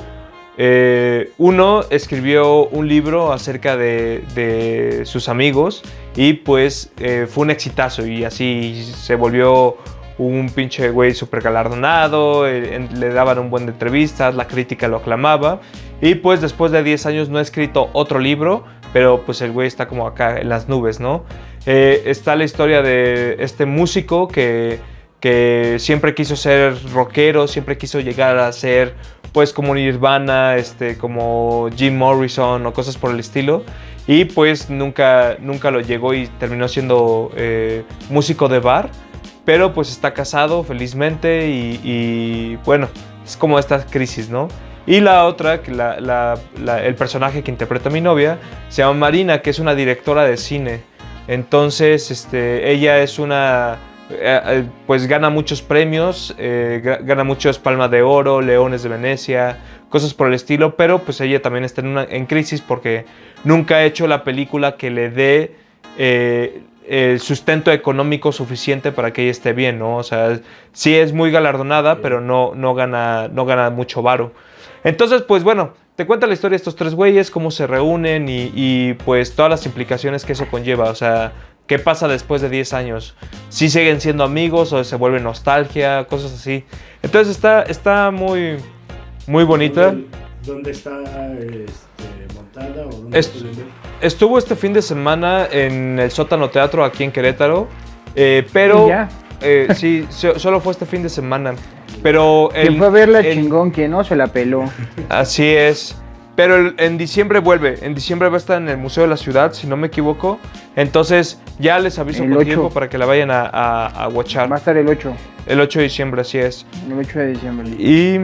eh, 0.61 1.31
uno 1.39 1.85
escribió 1.91 2.67
un 2.67 2.89
libro 2.89 3.33
acerca 3.33 3.77
de, 3.77 4.25
de 4.35 5.07
sus 5.07 5.29
amigos 5.29 5.83
y 6.17 6.33
pues 6.33 6.91
eh, 6.99 7.27
fue 7.29 7.45
un 7.45 7.51
exitazo 7.51 8.05
y 8.05 8.25
así 8.25 8.83
se 8.83 9.15
volvió 9.15 9.77
un 10.19 10.51
pinche 10.51 10.91
güey 10.91 11.15
súper 11.15 11.43
galardonado, 11.43 12.49
eh, 12.49 12.89
le 12.93 13.11
daban 13.11 13.39
un 13.39 13.51
buen 13.51 13.67
de 13.67 13.73
entrevistas, 13.73 14.35
la 14.35 14.49
crítica 14.49 14.89
lo 14.89 14.97
aclamaba 14.97 15.61
y 16.01 16.17
pues 16.17 16.41
después 16.41 16.73
de 16.73 16.83
10 16.83 17.07
años 17.07 17.29
no 17.29 17.39
ha 17.39 17.43
escrito 17.43 17.89
otro 17.93 18.19
libro, 18.19 18.65
pero 18.93 19.23
pues 19.25 19.41
el 19.43 19.53
güey 19.53 19.69
está 19.69 19.87
como 19.87 20.09
acá 20.09 20.39
en 20.41 20.49
las 20.49 20.69
nubes, 20.69 20.99
¿no? 20.99 21.25
Está 21.67 22.35
la 22.35 22.45
historia 22.45 22.83
de 22.83 23.37
este 23.41 23.67
músico 23.67 24.27
que, 24.27 24.81
que 25.21 25.77
siempre 25.79 26.15
quiso 26.15 26.37
ser 26.37 26.75
rockero, 26.93 27.49
siempre 27.49 27.77
quiso 27.79 28.01
llegar 28.01 28.39
a 28.39 28.53
ser 28.53 28.95
pues 29.33 29.53
como 29.53 29.75
Nirvana, 29.75 30.57
este, 30.57 30.97
como 30.97 31.69
Jim 31.77 31.97
Morrison 31.97 32.65
o 32.67 32.73
cosas 32.73 32.97
por 32.97 33.11
el 33.13 33.21
estilo. 33.21 33.63
Y 34.07 34.25
pues 34.25 34.71
nunca, 34.71 35.37
nunca 35.41 35.71
lo 35.71 35.81
llegó 35.81 36.15
y 36.15 36.29
terminó 36.39 36.67
siendo 36.67 37.31
eh, 37.37 37.83
músico 38.09 38.49
de 38.49 38.59
bar. 38.59 38.91
Pero 39.45 39.73
pues 39.75 39.91
está 39.91 40.15
casado 40.15 40.63
felizmente 40.65 41.49
y, 41.49 41.81
y, 41.83 42.57
bueno, 42.65 42.89
es 43.25 43.37
como 43.37 43.59
esta 43.59 43.85
crisis, 43.85 44.29
¿no? 44.31 44.49
Y 44.87 45.01
la 45.01 45.25
otra, 45.27 45.63
que 45.63 45.73
la- 45.73 46.01
la- 46.01 46.39
la- 46.63 46.83
el 46.85 46.95
personaje 46.95 47.43
que 47.43 47.51
interpreta 47.51 47.89
a 47.91 47.93
mi 47.93 48.01
novia, 48.01 48.39
se 48.71 48.83
llama 48.83 48.95
Marina, 48.95 49.41
que 49.43 49.51
es 49.51 49.59
una 49.59 49.75
directora 49.75 50.25
de 50.25 50.37
cine. 50.39 50.81
Entonces, 51.29 52.11
este, 52.11 52.71
ella 52.71 52.99
es 53.03 53.19
una, 53.19 53.77
eh, 54.11 54.41
eh, 54.47 54.65
pues 54.87 55.07
gana 55.07 55.31
muchos 55.31 55.63
premios, 55.63 56.35
eh, 56.39 56.81
ga- 56.85 57.05
gana 57.05 57.25
muchos 57.25 57.59
Palmas 57.59 57.91
de 57.91 58.03
Oro, 58.03 58.41
Leones 58.41 58.83
de 58.83 58.89
Venecia, 58.89 59.59
cosas 59.91 60.15
por 60.15 60.29
el 60.29 60.35
estilo, 60.35 60.77
pero 60.77 61.01
pues 61.01 61.21
ella 61.21 61.41
también 61.43 61.65
está 61.65 61.81
en, 61.81 61.89
una, 61.89 62.05
en 62.05 62.27
crisis 62.27 62.61
porque 62.61 63.05
nunca 63.45 63.77
ha 63.77 63.85
hecho 63.85 64.07
la 64.07 64.25
película 64.25 64.77
que 64.77 64.91
le 64.91 65.11
dé 65.11 65.57
eh, 65.99 66.63
el 66.87 67.21
sustento 67.21 67.71
económico 67.71 68.33
suficiente 68.33 68.93
para 68.93 69.13
que 69.13 69.23
ella 69.23 69.31
esté 69.31 69.53
bien, 69.53 69.79
¿no? 69.79 69.97
O 69.97 70.03
sea, 70.03 70.41
sí 70.73 70.95
es 70.97 71.13
muy 71.13 71.31
galardonada, 71.31 72.01
pero 72.01 72.21
no, 72.21 72.53
no, 72.55 72.75
gana, 72.75 73.29
no 73.29 73.45
gana 73.45 73.69
mucho 73.69 74.01
varo. 74.01 74.33
Entonces, 74.85 75.21
pues 75.23 75.43
bueno, 75.45 75.75
te 75.97 76.07
cuenta 76.07 76.27
la 76.27 76.33
historia 76.33 76.53
de 76.55 76.57
estos 76.59 76.77
tres 76.77 76.95
güeyes, 76.95 77.31
cómo 77.31 77.51
se 77.51 77.67
reúnen 77.67 78.29
y, 78.29 78.53
y, 78.55 78.95
pues 79.05 79.35
todas 79.35 79.51
las 79.51 79.67
implicaciones 79.67 80.25
que 80.25 80.33
eso 80.33 80.47
conlleva. 80.51 80.85
O 80.89 80.95
sea, 80.95 81.33
qué 81.69 81.79
pasa 81.79 82.09
después 82.09 82.43
de 82.43 82.49
10 82.49 82.73
años. 82.73 83.15
Si 83.51 83.69
siguen 83.71 84.01
siendo 84.01 84.25
amigos 84.25 84.73
o 84.73 84.83
se 84.83 84.97
vuelve 84.97 85.21
nostalgia, 85.21 86.05
cosas 86.07 86.33
así. 86.35 86.65
Entonces 87.03 87.37
está, 87.37 87.63
está 87.63 88.11
muy, 88.11 88.57
muy 89.29 89.45
bonita. 89.45 89.87
¿Dónde, 89.93 90.07
dónde 90.45 90.71
está 90.73 90.91
este, 91.39 92.35
montada 92.35 92.87
o 92.87 92.91
dónde 92.91 93.19
Es- 93.19 93.27
se 93.27 93.39
puede 93.39 93.55
ver? 93.55 93.65
Estuvo 94.01 94.39
este 94.39 94.57
fin 94.57 94.73
de 94.73 94.81
semana 94.83 95.47
en 95.51 95.99
el 95.99 96.11
Sótano 96.11 96.51
Teatro 96.51 96.85
aquí 96.85 97.05
en 97.05 97.13
Querétaro. 97.13 97.69
eh, 98.17 98.47
pero 98.53 98.89
eh, 99.41 99.69
sí, 99.77 100.07
so- 100.11 100.39
solo 100.39 100.61
fue 100.61 100.73
este 100.73 100.87
fin 100.87 101.03
de 101.03 101.09
semana. 101.09 101.55
Pero 102.03 102.49
Quien 102.53 102.67
el- 102.75 102.79
fue 102.79 102.87
a 102.87 102.91
verla 102.91 103.21
el- 103.21 103.35
chingón, 103.35 103.71
que 103.73 103.89
no 103.89 104.03
se 104.05 104.15
la 104.17 104.29
peló. 104.29 104.65
Así 105.09 105.45
es. 105.47 105.97
Pero 106.39 106.55
el- 106.55 106.75
en 106.79 106.99
diciembre 106.99 107.41
vuelve. 107.41 107.79
En 107.83 107.97
diciembre 107.97 108.29
va 108.29 108.37
a 108.37 108.39
estar 108.39 108.63
en 108.63 108.69
el 108.69 108.77
Museo 108.77 109.03
de 109.03 109.09
la 109.09 109.17
Ciudad, 109.17 109.53
si 109.55 109.67
no 109.67 109.77
me 109.77 109.89
equivoco. 109.89 110.39
Entonces 110.77 111.41
ya 111.59 111.81
les 111.81 111.99
aviso 111.99 112.23
El 112.23 112.29
con 112.29 112.39
8. 112.39 112.47
tiempo 112.47 112.71
para 112.71 112.89
que 112.89 112.97
la 112.97 113.07
vayan 113.07 113.33
a, 113.33 113.41
a, 113.43 113.87
a 114.05 114.09
watchar. 114.09 114.49
Va 114.49 114.55
a 114.55 114.59
estar 114.61 114.77
el 114.77 114.87
8, 114.87 115.13
El 115.49 115.61
8 115.61 115.81
de 115.81 115.83
diciembre, 115.83 116.21
así 116.21 116.39
es. 116.39 116.65
el 116.87 116.97
8 116.97 117.19
de 117.19 117.27
diciembre. 117.33 117.69
Y 117.77 118.21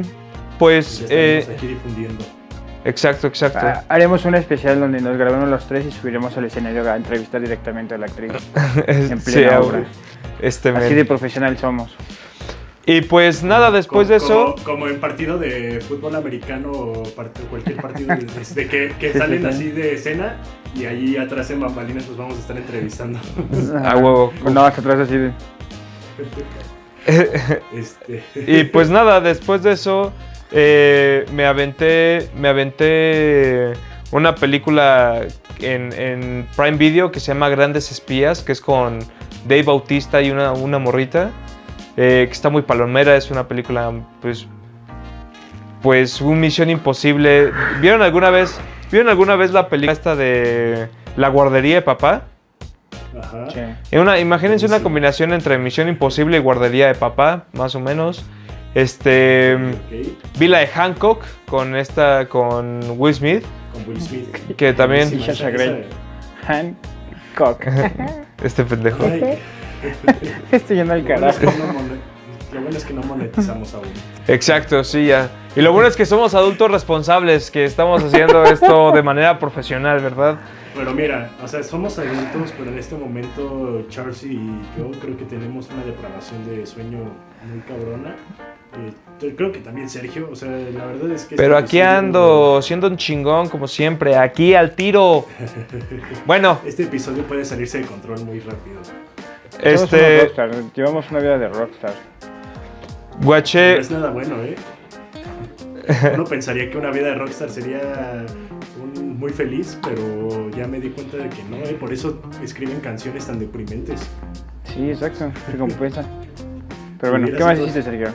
pues... 0.61 1.01
Ya 1.01 1.07
eh, 1.11 1.47
aquí 1.57 1.67
difundiendo. 1.67 2.25
exacto, 2.85 3.27
exacto. 3.27 3.59
Ah, 3.63 3.83
haremos 3.89 4.25
un 4.27 4.37
especial 4.37 4.79
donde 4.79 5.01
nos 5.01 5.17
grabemos 5.19 5.49
los 5.49 5.67
tres 5.67 5.85
y 5.85 5.91
subiremos 5.91 6.37
al 6.37 6.45
escenario 6.45 6.89
a 6.89 6.95
entrevistar 6.97 7.41
directamente 7.41 7.97
a 7.97 7.99
la 7.99 8.07
actriz. 8.07 8.31
en 8.87 9.21
Sí, 9.21 9.33
plena 9.33 9.57
ah, 9.57 9.61
obra. 9.61 9.83
Este 10.41 10.69
Así 10.69 10.95
de 10.95 11.05
profesional 11.05 11.59
somos. 11.59 11.97
Y 12.87 13.01
pues 13.01 13.43
nada, 13.43 13.71
después 13.71 14.09
de 14.09 14.17
eso... 14.17 14.55
Como, 14.57 14.65
como 14.65 14.89
en 14.89 15.01
partido 15.01 15.39
de 15.39 15.81
fútbol 15.81 16.17
americano 16.17 16.71
o 16.71 17.03
part- 17.17 17.33
cualquier 17.49 17.77
partido 17.77 18.09
de, 18.15 18.27
de 18.27 18.95
que, 18.99 19.13
salen 19.13 19.41
sí, 19.41 19.49
sí. 19.49 19.55
así 19.55 19.71
de 19.71 19.95
escena 19.95 20.37
y 20.75 20.85
ahí 20.85 21.17
atrás 21.17 21.51
en 21.51 21.61
bambalinas 21.61 22.07
nos 22.09 22.19
vamos 22.19 22.37
a 22.37 22.41
estar 22.41 22.57
entrevistando. 22.59 23.19
A 23.83 23.97
huevo. 23.97 24.33
No, 24.53 24.65
hasta 24.65 24.81
atrás 24.83 24.99
así 25.01 25.17
de... 25.17 25.33
Este, 27.75 28.23
Y 28.35 28.65
pues 28.65 28.89
nada, 28.91 29.21
después 29.21 29.63
de 29.63 29.73
eso 29.73 30.13
eh, 30.53 31.27
me 31.33 31.45
aventé 31.47 32.29
me 32.37 32.49
aventé 32.49 33.73
una 34.11 34.35
película 34.35 35.23
en, 35.59 35.93
en 35.93 36.47
Prime 36.57 36.77
Video 36.79 37.11
que 37.13 37.21
se 37.21 37.29
llama 37.29 37.49
Grandes 37.49 37.91
Espías, 37.91 38.43
que 38.43 38.53
es 38.53 38.61
con 38.61 39.01
Dave 39.47 39.65
Bautista 39.65 40.23
y 40.23 40.31
una, 40.31 40.53
una 40.53 40.79
morrita, 40.79 41.31
eh, 41.97 42.25
que 42.27 42.33
está 42.33 42.51
muy 42.51 42.63
palomera, 42.63 43.17
es 43.17 43.31
una 43.31 43.47
película 43.49 43.93
pues 44.21 44.47
pues 45.83 46.21
un 46.21 46.41
Misión 46.41 46.71
Imposible. 46.71 47.53
¿Vieron 47.81 48.03
alguna 48.03 48.31
vez 48.31 48.59
vieron 48.91 49.09
alguna 49.09 49.37
vez 49.37 49.53
la 49.53 49.69
película 49.69 49.93
esta 49.93 50.17
de 50.17 50.89
La 51.17 51.29
guardería 51.29 51.77
de 51.77 51.83
papá? 51.83 52.23
ajá. 53.19 53.51
Sí. 53.51 53.61
En 53.91 54.01
Una, 54.01 54.19
imagínense 54.19 54.67
una 54.67 54.83
combinación 54.83 55.33
entre 55.33 55.59
Misión 55.59 55.89
Imposible 55.89 56.37
y 56.39 56.41
Guardería 56.41 56.89
de 56.89 56.95
Papá, 56.95 57.45
más 57.53 57.75
o 57.75 57.81
menos. 57.81 58.25
Este. 58.75 59.55
Ok, 59.55 60.39
Vi 60.39 60.49
la 60.49 60.59
de 60.59 60.67
Hancock 60.67 61.23
con 61.47 61.77
esta. 61.77 62.29
con 62.29 62.81
Will 62.99 63.15
Smith. 63.15 63.45
Con 63.73 63.89
Will 63.89 64.01
Smith. 64.01 64.57
Que 64.57 64.73
también. 64.73 65.09
Sasha 65.21 65.51
Grey. 65.51 65.87
Hancock. 66.47 67.65
Este 68.43 68.65
pendejo. 68.65 69.05
Ay, 69.05 69.39
Estoy 70.53 70.77
yendo 70.77 70.93
al 70.95 71.03
lo, 71.03 71.09
bueno 71.09 71.29
es 71.29 71.37
carajo. 71.37 71.53
que 71.53 71.59
no 71.59 71.67
lo 72.53 72.61
bueno 72.61 72.77
es 72.77 72.85
que 72.85 72.95
no 72.95 73.03
monetizamos 73.03 73.75
aún. 73.75 73.85
Exacto, 74.29 74.85
sí, 74.85 75.07
ya. 75.07 75.29
Y 75.57 75.61
lo 75.61 75.73
bueno 75.73 75.89
es 75.89 75.97
que 75.97 76.07
somos 76.07 76.35
adultos 76.35 76.71
responsables, 76.71 77.51
que 77.51 77.65
estamos 77.65 78.03
haciendo 78.03 78.45
esto 78.45 78.93
de 78.93 79.03
manera 79.03 79.39
profesional, 79.39 80.01
¿verdad? 80.01 80.39
Pero 80.75 80.93
mira, 80.93 81.31
o 81.43 81.47
sea, 81.47 81.63
somos 81.63 81.99
adultos, 81.99 82.53
pero 82.59 82.71
en 82.71 82.79
este 82.79 82.97
momento 82.97 83.87
Charles 83.89 84.25
y 84.25 84.35
yo 84.77 84.91
creo 85.01 85.17
que 85.17 85.25
tenemos 85.25 85.69
una 85.71 85.85
depravación 85.85 86.45
de 86.47 86.67
sueño 86.67 86.99
muy 87.49 87.61
cabrona. 87.69 88.17
Eh, 89.21 89.35
creo 89.37 89.53
que 89.53 89.61
también 89.61 89.89
Sergio, 89.89 90.29
o 90.33 90.35
sea, 90.35 90.49
la 90.51 90.87
verdad 90.87 91.13
es 91.13 91.27
que... 91.27 91.37
Pero 91.37 91.57
este 91.57 91.65
aquí 91.65 91.81
ando, 91.81 92.61
siendo 92.61 92.89
un 92.89 92.97
chingón, 92.97 93.49
como 93.49 93.69
siempre, 93.69 94.17
aquí 94.17 94.55
al 94.55 94.75
tiro. 94.75 95.27
Bueno, 96.27 96.59
Este 96.65 96.83
episodio 96.85 97.23
puede 97.23 97.45
salirse 97.45 97.79
de 97.79 97.85
control 97.87 98.25
muy 98.25 98.41
rápido. 98.41 98.81
Este. 99.63 100.21
rockstar, 100.23 100.51
Llevamos 100.75 101.11
una 101.11 101.21
vida 101.21 101.39
de 101.39 101.49
rockstar. 101.49 101.95
No 103.21 103.25
Guaché. 103.27 103.79
es 103.79 103.91
nada 103.91 104.11
bueno, 104.11 104.37
¿eh? 104.43 104.57
Uno 106.15 106.25
pensaría 106.25 106.71
que 106.71 106.79
una 106.79 106.91
vida 106.91 107.09
de 107.09 107.15
rockstar 107.15 107.51
sería 107.51 107.81
un- 108.83 109.19
muy 109.19 109.31
feliz, 109.31 109.79
pero 109.85 110.51
ya 110.51 110.67
me 110.67 110.81
di 110.81 110.89
cuenta 110.91 111.19
de 111.19 111.29
que 111.29 111.43
no, 111.49 111.57
¿eh? 111.59 111.77
Por 111.79 111.93
eso 111.93 112.21
escriben 112.43 112.81
canciones 112.81 113.27
tan 113.27 113.39
deprimentes. 113.39 114.01
Sí, 114.65 114.91
exacto. 114.91 115.31
Se 115.51 115.57
compensa. 115.57 116.05
Pero 117.01 117.13
bueno, 117.13 117.29
¿qué 117.37 117.45
más 117.45 117.59
hiciste, 117.59 117.83
Sergio? 117.83 118.09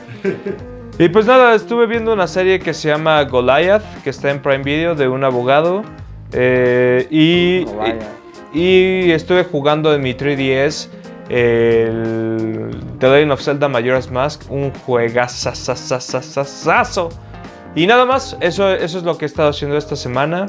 Y 0.98 1.08
pues 1.08 1.24
nada, 1.26 1.54
estuve 1.54 1.86
viendo 1.86 2.12
una 2.12 2.26
serie 2.26 2.58
que 2.58 2.74
se 2.74 2.88
llama 2.88 3.22
Goliath, 3.24 3.82
que 4.02 4.10
está 4.10 4.30
en 4.30 4.42
Prime 4.42 4.62
Video, 4.64 4.94
de 4.94 5.08
un 5.08 5.24
abogado. 5.24 5.82
eh, 6.32 7.06
y, 7.10 7.64
y, 8.52 9.06
y 9.06 9.10
estuve 9.12 9.44
jugando 9.44 9.94
en 9.94 10.02
mi 10.02 10.12
3DS 10.14 10.88
el 11.30 12.76
The 12.98 13.08
Legend 13.08 13.32
of 13.32 13.40
Zelda 13.40 13.68
Majora's 13.68 14.10
Mask, 14.10 14.50
un 14.50 14.72
juegazazazazazazo. 14.72 17.08
Y 17.74 17.86
nada 17.86 18.04
más, 18.04 18.36
eso, 18.40 18.70
eso 18.70 18.98
es 18.98 19.04
lo 19.04 19.16
que 19.16 19.24
he 19.24 19.28
estado 19.28 19.48
haciendo 19.50 19.76
esta 19.76 19.94
semana. 19.94 20.46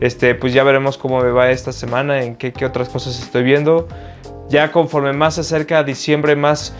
Este, 0.00 0.34
pues 0.34 0.52
ya 0.52 0.64
veremos 0.64 0.98
cómo 0.98 1.20
me 1.20 1.30
va 1.30 1.50
esta 1.50 1.70
semana, 1.72 2.20
en 2.22 2.34
qué, 2.34 2.52
qué 2.52 2.66
otras 2.66 2.88
cosas 2.88 3.22
estoy 3.22 3.44
viendo. 3.44 3.86
Ya 4.48 4.72
conforme 4.72 5.12
más 5.12 5.36
se 5.36 5.42
acerca 5.42 5.78
a 5.78 5.84
diciembre, 5.84 6.34
más 6.34 6.74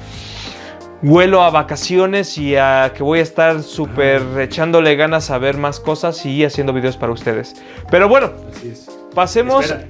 vuelo 1.00 1.42
a 1.42 1.50
vacaciones 1.50 2.36
y 2.38 2.56
a 2.56 2.92
que 2.94 3.04
voy 3.04 3.20
a 3.20 3.22
estar 3.22 3.62
súper 3.62 4.20
echándole 4.40 4.96
ganas 4.96 5.30
a 5.30 5.38
ver 5.38 5.56
más 5.58 5.78
cosas 5.78 6.26
y 6.26 6.44
haciendo 6.44 6.72
videos 6.72 6.96
para 6.96 7.12
ustedes. 7.12 7.54
Pero 7.90 8.08
bueno, 8.08 8.32
Así 8.50 8.70
es. 8.70 8.90
pasemos... 9.14 9.66
Espera. 9.66 9.86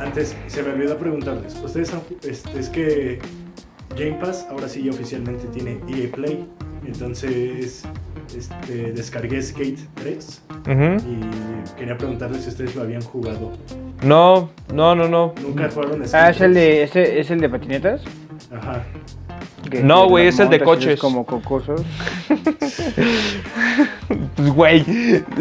Antes, 0.00 0.34
se 0.46 0.62
me 0.62 0.70
olvidó 0.72 0.96
preguntarles. 0.96 1.54
Ustedes 1.62 1.92
han, 1.92 2.00
este, 2.26 2.58
es 2.58 2.68
que 2.68 3.18
Game 3.96 4.18
Pass 4.20 4.46
ahora 4.50 4.68
sí 4.68 4.82
ya 4.82 4.90
oficialmente 4.90 5.46
tiene 5.48 5.78
EA 5.88 6.10
Play. 6.12 6.46
Entonces, 6.86 7.84
este, 8.36 8.92
descargué 8.92 9.40
Skate 9.42 9.78
3 9.94 10.42
y 10.66 11.76
quería 11.78 11.96
preguntarles 11.98 12.42
si 12.44 12.48
ustedes 12.48 12.74
lo 12.74 12.82
habían 12.82 13.02
jugado. 13.02 13.52
No, 14.02 14.50
no, 14.72 14.94
no, 14.94 15.08
no. 15.08 15.32
¿Nunca 15.42 15.70
jugaron 15.70 16.06
Skate 16.08 16.14
Ah, 16.14 16.30
es 16.30 16.40
el 16.40 16.52
3? 16.52 16.54
de, 16.54 16.82
ese, 16.82 17.20
¿es 17.20 17.30
el 17.30 17.40
de 17.40 17.48
patinetas? 17.48 18.00
Ajá. 18.52 18.82
Que 19.70 19.80
No, 19.82 20.08
güey, 20.08 20.26
es 20.26 20.38
el 20.40 20.48
de 20.48 20.58
coches. 20.60 20.98
como 20.98 21.24
cocosos. 21.24 21.82
Pues, 24.36 24.50
güey. 24.54 24.84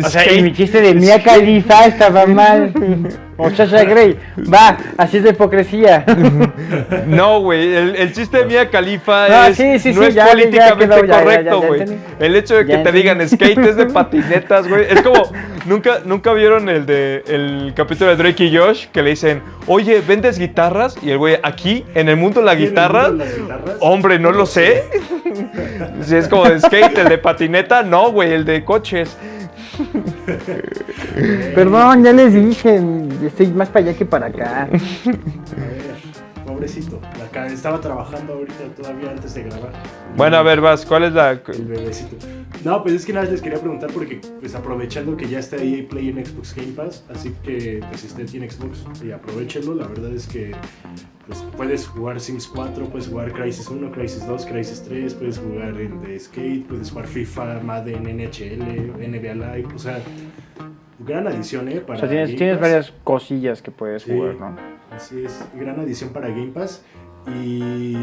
O 0.04 0.10
sea, 0.10 0.32
y 0.32 0.44
mi 0.44 0.54
chiste 0.54 0.80
de 0.80 0.94
Mia 0.94 1.24
Khalifa 1.24 1.86
estaba 1.88 2.26
mal. 2.28 2.72
O 3.42 3.50
Sasha 3.52 3.84
Grey. 3.84 4.18
Va, 4.52 4.78
así 4.98 5.18
es 5.18 5.24
de 5.24 5.30
hipocresía. 5.32 6.06
No, 7.08 7.42
güey, 7.42 7.76
el, 7.76 7.96
el 7.96 8.14
chiste 8.14 8.40
de 8.40 8.46
Mia 8.46 8.70
Khalifa 8.70 9.28
No, 9.28 9.46
es, 9.46 9.58
sí, 9.58 9.80
sí, 9.80 9.94
no 9.94 10.02
sí, 10.02 10.08
es 10.08 10.16
ya, 10.16 10.26
ya 10.26 10.32
políticamente 10.32 10.86
quedó, 10.86 11.06
ya, 11.06 11.06
ya, 11.06 11.24
correcto, 11.24 11.62
güey. 11.62 11.84
El 12.20 12.36
hecho 12.36 12.56
de 12.56 12.66
que 12.66 12.72
Ya 12.74 12.84
te 12.84 12.92
digan 12.92 13.28
skate 13.28 13.58
es 13.58 13.76
de 13.76 13.86
patinetas, 13.94 14.68
güey. 14.68 14.86
Es 14.90 15.02
como, 15.02 15.32
nunca, 15.66 16.00
nunca 16.06 16.34
vieron 16.34 16.70
el 16.70 16.86
de 16.86 17.24
el 17.28 17.74
capítulo 17.76 18.12
de 18.12 18.16
Drake 18.18 18.46
y 18.46 18.56
Josh 18.58 18.88
que 18.88 19.02
le 19.02 19.12
dicen, 19.12 19.42
oye, 19.68 20.02
¿vendes 20.06 20.38
guitarras? 20.40 20.98
Y 21.02 21.12
el 21.12 21.18
güey, 21.18 21.38
aquí, 21.44 21.86
en 21.96 22.10
el 22.10 22.18
mundo 22.18 22.40
de 22.40 22.46
la 22.46 22.54
¿Y 22.54 22.58
en 22.58 22.64
el 22.64 22.70
guitarra, 22.70 23.10
de 23.12 23.18
las 23.18 23.38
guitarras? 23.38 23.76
hombre, 23.80 24.20
no 24.20 24.32
lo 24.32 24.46
sé. 24.46 24.84
Si 26.04 26.16
es 26.16 26.28
como 26.28 26.44
de 26.46 26.60
skate, 26.60 26.98
el 26.98 27.08
de 27.10 27.18
patineta, 27.18 27.84
no, 27.84 28.12
güey, 28.12 28.34
el 28.34 28.44
de 28.44 28.66
coches. 28.66 29.16
Perdón, 31.56 32.04
ya 32.04 32.14
les 32.14 32.34
dije. 32.34 32.82
Estoy 33.26 33.48
más 33.48 33.70
para 33.70 33.86
allá 33.88 33.98
que 33.98 34.06
para 34.06 34.28
acá. 34.28 34.70
Pobrecito. 36.62 37.02
Acá 37.26 37.48
estaba 37.48 37.82
trabajando 37.82 38.34
ahorita 38.34 38.66
todavía 38.78 39.10
antes 39.10 39.34
de 39.34 39.42
grabar. 39.42 39.72
Bueno, 40.16 40.38
a 40.38 40.44
ver, 40.44 40.62
vas, 40.62 40.86
¿cuál 40.86 41.06
es 41.06 41.14
la...? 41.14 41.32
El 41.32 41.66
bebecito. 41.66 42.16
No, 42.64 42.84
pues 42.84 42.94
es 42.94 43.06
que 43.08 43.14
nada 43.14 43.26
les 43.26 43.42
quería 43.42 43.58
preguntar 43.58 43.90
porque, 43.92 44.22
pues 44.40 44.54
aprovechando 44.54 45.18
que 45.18 45.28
ya 45.28 45.40
está 45.40 45.56
EA 45.58 45.84
Play 45.90 46.10
en 46.10 46.24
Xbox 46.24 46.54
Game 46.54 46.74
Pass, 46.74 47.04
así 47.12 47.34
que, 47.44 47.84
pues 47.90 48.02
si 48.02 48.08
usted 48.08 48.28
tiene 48.28 48.48
Xbox, 48.48 48.86
y 49.04 49.10
aprovechenlo. 49.12 49.74
La 49.74 49.88
verdad 49.88 50.12
es 50.14 50.28
que, 50.28 50.52
pues 51.26 51.44
puedes 51.58 51.88
jugar 51.88 52.20
Sims 52.20 52.48
4, 52.48 52.86
puedes 52.86 53.08
jugar 53.08 53.32
Crisis 53.34 53.68
1, 53.68 53.92
Crisis 53.92 54.28
2, 54.28 54.46
Crisis 54.46 54.84
3, 54.88 55.16
puedes 55.16 55.40
jugar 55.40 55.70
el 55.70 56.00
de 56.02 56.20
Skate, 56.20 56.68
puedes 56.68 56.92
jugar 56.92 57.08
FIFA, 57.08 57.62
Madden, 57.62 58.04
NHL, 58.04 58.94
NBA 59.00 59.34
Live, 59.34 59.68
o 59.74 59.80
sea, 59.80 60.00
gran 61.00 61.26
adición, 61.28 61.68
¿eh? 61.70 61.80
Para 61.82 61.98
O 61.98 62.00
sea, 62.02 62.08
tienes, 62.08 62.36
tienes 62.36 62.60
varias 62.62 62.94
cosillas 63.04 63.64
que 63.64 63.72
puedes 63.72 64.04
Sí. 64.04 64.12
jugar, 64.12 64.36
¿no? 64.36 64.71
Así 65.02 65.26
es, 65.26 65.44
gran 65.60 65.80
adición 65.80 66.12
para 66.12 66.30
Game 66.30 66.52
Pass. 66.54 66.84
Y 67.36 67.96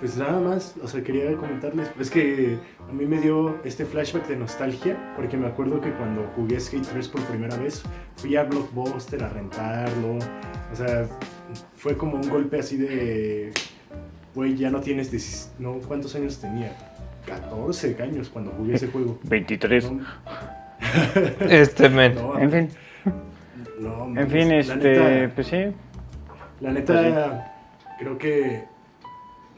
pues 0.00 0.16
nada 0.16 0.40
más, 0.40 0.74
o 0.82 0.86
sea, 0.88 1.02
quería 1.02 1.32
comentarles, 1.36 1.90
es 1.98 2.10
que 2.10 2.56
a 2.88 2.92
mí 2.92 3.06
me 3.06 3.18
dio 3.20 3.56
este 3.64 3.84
flashback 3.84 4.28
de 4.28 4.36
nostalgia, 4.36 4.96
porque 5.16 5.36
me 5.36 5.46
acuerdo 5.46 5.80
que 5.80 5.90
cuando 5.92 6.22
jugué 6.36 6.60
Skate 6.60 6.86
3 6.86 7.08
por 7.08 7.22
primera 7.22 7.56
vez, 7.56 7.82
fui 8.16 8.36
a 8.36 8.44
Blockbuster 8.44 9.22
a 9.24 9.28
rentarlo, 9.30 10.18
o 10.72 10.76
sea, 10.76 11.06
fue 11.76 11.96
como 11.96 12.16
un 12.16 12.28
golpe 12.28 12.58
así 12.60 12.76
de, 12.76 13.52
güey, 14.34 14.54
ya 14.56 14.70
no 14.70 14.80
tienes, 14.80 15.10
10 15.10 15.54
no, 15.58 15.74
¿cuántos 15.86 16.14
años 16.14 16.38
tenía? 16.38 16.76
14 17.26 17.96
años 18.02 18.28
cuando 18.28 18.50
jugué 18.52 18.74
ese 18.74 18.86
juego. 18.88 19.18
23. 19.24 19.90
No, 19.92 20.00
Este, 21.48 21.88
men. 21.88 22.14
no, 22.14 22.38
En 22.38 22.50
fin, 22.50 22.68
no, 23.80 24.20
en 24.20 24.30
fin, 24.30 24.52
este, 24.52 24.76
neta- 24.76 25.34
pues 25.34 25.46
sí. 25.48 25.56
La 26.60 26.72
neta, 26.72 27.54
creo 27.98 28.18
que 28.18 28.64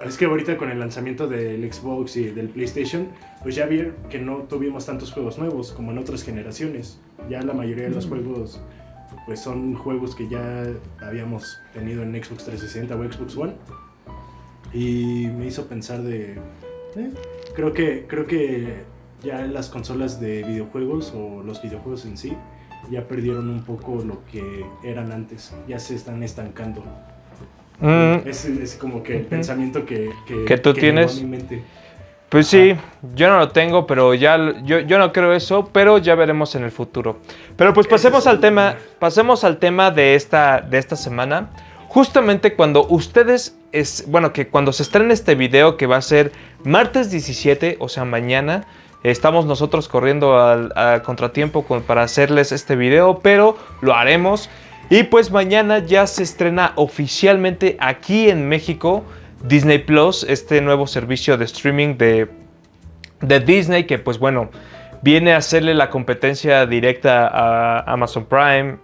es 0.05 0.17
que 0.17 0.25
ahorita 0.25 0.57
con 0.57 0.71
el 0.71 0.79
lanzamiento 0.79 1.29
del 1.29 1.71
Xbox 1.71 2.17
y 2.17 2.31
del 2.31 2.49
PlayStation, 2.49 3.09
pues 3.43 3.55
ya 3.55 3.67
vi 3.67 3.93
que 4.09 4.19
no 4.19 4.39
tuvimos 4.49 4.87
tantos 4.87 5.13
juegos 5.13 5.39
nuevos 5.39 5.73
como 5.73 5.93
en 5.93 5.99
otras 5.99 6.23
generaciones. 6.23 7.01
Ya 7.29 7.43
la 7.43 7.53
mayoría 7.53 7.85
de 7.85 7.91
los 7.91 8.07
juegos, 8.07 8.61
pues 9.27 9.41
son 9.41 9.75
juegos 9.75 10.15
que 10.15 10.29
ya 10.29 10.65
habíamos 11.01 11.59
tenido 11.75 12.03
en 12.03 12.13
Xbox 12.13 12.45
360 12.45 12.95
o 12.95 13.13
Xbox 13.13 13.37
One. 13.37 13.53
Y 14.73 15.27
me 15.37 15.47
hizo 15.47 15.67
pensar 15.67 16.03
de, 16.03 16.35
eh, 16.97 17.11
creo 17.55 17.73
que 17.73 18.07
creo 18.07 18.27
que 18.27 18.85
ya 19.23 19.43
las 19.43 19.69
consolas 19.69 20.21
de 20.21 20.45
videojuegos 20.45 21.13
o 21.15 21.43
los 21.43 21.61
videojuegos 21.61 22.07
en 22.07 22.17
sí 22.17 22.37
ya 22.91 23.07
perdieron 23.07 23.49
un 23.49 23.63
poco 23.63 24.03
lo 24.05 24.25
que 24.31 24.65
eran 24.85 25.13
antes, 25.13 25.55
ya 25.69 25.79
se 25.79 25.95
están 25.95 26.23
estancando. 26.23 26.83
Mm, 27.81 28.29
Es, 28.29 28.45
es 28.45 28.75
como 28.77 29.03
que 29.03 29.17
el 29.17 29.25
pensamiento 29.27 29.87
que, 29.87 30.11
que, 30.27 30.45
¿Que 30.45 30.59
tú 30.59 30.71
llegó 30.71 30.81
tienes? 30.81 31.19
a 31.19 31.21
mi 31.23 31.27
mente. 31.29 31.63
Pues 32.29 32.47
sí, 32.47 32.77
yo 33.15 33.29
no 33.29 33.39
lo 33.39 33.49
tengo, 33.49 33.87
pero 33.87 34.15
ya 34.15 34.39
yo, 34.63 34.81
yo 34.81 34.99
no 34.99 35.13
creo 35.13 35.33
eso, 35.33 35.69
pero 35.73 35.99
ya 35.99 36.15
veremos 36.15 36.55
en 36.55 36.63
el 36.63 36.71
futuro. 36.71 37.19
Pero 37.57 37.73
pues 37.75 37.89
pasemos 37.89 38.27
al 38.29 38.39
tema, 38.39 38.77
pasemos 39.01 39.43
al 39.43 39.59
tema 39.59 39.91
de 39.91 40.15
esta, 40.15 40.61
de 40.61 40.79
esta 40.79 40.95
semana. 40.95 41.51
Justamente 41.89 42.55
cuando 42.55 42.87
ustedes, 42.87 43.57
es, 43.73 44.05
bueno, 44.07 44.33
que 44.33 44.47
cuando 44.47 44.73
se 44.73 44.85
estrene 44.85 45.13
este 45.13 45.35
video 45.35 45.77
que 45.77 45.87
va 45.87 45.97
a 45.97 46.03
ser 46.03 46.31
martes 46.63 47.11
17, 47.11 47.79
o 47.81 47.89
sea, 47.89 48.05
mañana, 48.05 48.65
estamos 49.03 49.47
nosotros 49.47 49.89
corriendo 49.89 50.39
al, 50.39 51.03
contratiempo 51.03 51.65
con- 51.65 51.83
para 51.83 52.03
hacerles 52.03 52.53
este 52.53 52.77
video, 52.77 53.21
pero 53.21 53.57
lo 53.81 53.95
haremos. 53.95 54.51
Y 54.91 55.05
pues 55.05 55.31
mañana 55.31 55.79
ya 55.79 56.07
se 56.07 56.23
estrena 56.23 56.73
oficialmente 56.77 57.77
aquí 57.81 58.29
en 58.29 58.49
México 58.49 59.05
Disney 59.45 59.79
Plus, 59.79 60.25
este 60.25 60.61
nuevo 60.61 60.87
servicio 60.87 61.39
de 61.39 61.45
streaming 61.45 61.97
de, 61.97 62.29
de 63.21 63.41
Disney 63.41 63.85
que 63.85 63.99
pues 63.99 64.19
bueno, 64.19 64.51
viene 65.03 65.33
a 65.33 65.39
hacerle 65.39 65.75
la 65.75 65.89
competencia 65.91 66.67
directa 66.67 67.27
a 67.29 67.81
Amazon 67.91 68.25
Prime, 68.27 68.79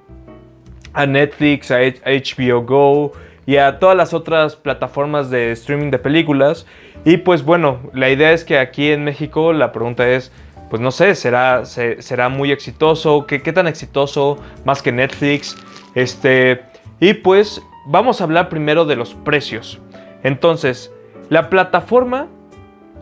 a 0.94 1.04
Netflix, 1.06 1.70
a 1.70 1.78
HBO 1.80 2.62
Go 2.62 3.12
y 3.44 3.56
a 3.56 3.78
todas 3.78 3.96
las 3.96 4.14
otras 4.14 4.56
plataformas 4.56 5.28
de 5.28 5.52
streaming 5.52 5.90
de 5.90 5.98
películas. 5.98 6.66
Y 7.06 7.18
pues 7.18 7.44
bueno, 7.44 7.78
la 7.94 8.10
idea 8.10 8.32
es 8.32 8.44
que 8.44 8.58
aquí 8.58 8.90
en 8.90 9.04
México 9.04 9.52
la 9.52 9.70
pregunta 9.72 10.06
es, 10.08 10.32
pues 10.68 10.82
no 10.82 10.90
sé, 10.90 11.14
¿será, 11.14 11.64
se- 11.64 12.02
será 12.02 12.28
muy 12.28 12.50
exitoso? 12.50 13.26
¿Qué, 13.26 13.40
¿Qué 13.42 13.52
tan 13.52 13.68
exitoso? 13.68 14.38
Más 14.64 14.82
que 14.82 14.90
Netflix. 14.90 15.56
Este, 15.94 16.62
y 16.98 17.14
pues 17.14 17.62
vamos 17.86 18.20
a 18.20 18.24
hablar 18.24 18.48
primero 18.48 18.84
de 18.84 18.96
los 18.96 19.14
precios. 19.14 19.80
Entonces, 20.24 20.92
la 21.28 21.48
plataforma, 21.48 22.26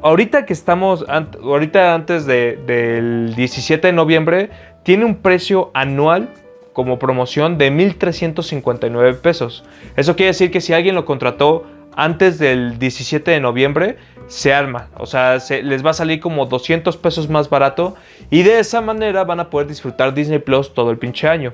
ahorita 0.02 0.44
que 0.44 0.52
estamos, 0.52 1.06
ahorita 1.42 1.94
antes 1.94 2.26
de- 2.26 2.58
del 2.66 3.34
17 3.34 3.86
de 3.86 3.92
noviembre, 3.94 4.50
tiene 4.82 5.06
un 5.06 5.16
precio 5.16 5.70
anual 5.72 6.28
como 6.74 6.98
promoción 6.98 7.56
de 7.56 7.70
1.359 7.70 9.14
pesos. 9.14 9.64
Eso 9.96 10.14
quiere 10.14 10.28
decir 10.32 10.50
que 10.50 10.60
si 10.60 10.74
alguien 10.74 10.94
lo 10.94 11.06
contrató 11.06 11.64
antes 11.96 12.38
del 12.38 12.78
17 12.78 13.30
de 13.30 13.40
noviembre, 13.40 13.96
se 14.26 14.52
arma. 14.52 14.88
O 14.96 15.06
sea, 15.06 15.38
se- 15.40 15.62
les 15.62 15.84
va 15.84 15.90
a 15.90 15.94
salir 15.94 16.20
como 16.20 16.46
200 16.46 16.96
pesos 16.96 17.28
más 17.28 17.48
barato 17.50 17.94
y 18.30 18.42
de 18.42 18.58
esa 18.58 18.80
manera 18.80 19.24
van 19.24 19.40
a 19.40 19.50
poder 19.50 19.68
disfrutar 19.68 20.14
Disney 20.14 20.38
Plus 20.38 20.72
todo 20.74 20.90
el 20.90 20.98
pinche 20.98 21.28
año. 21.28 21.52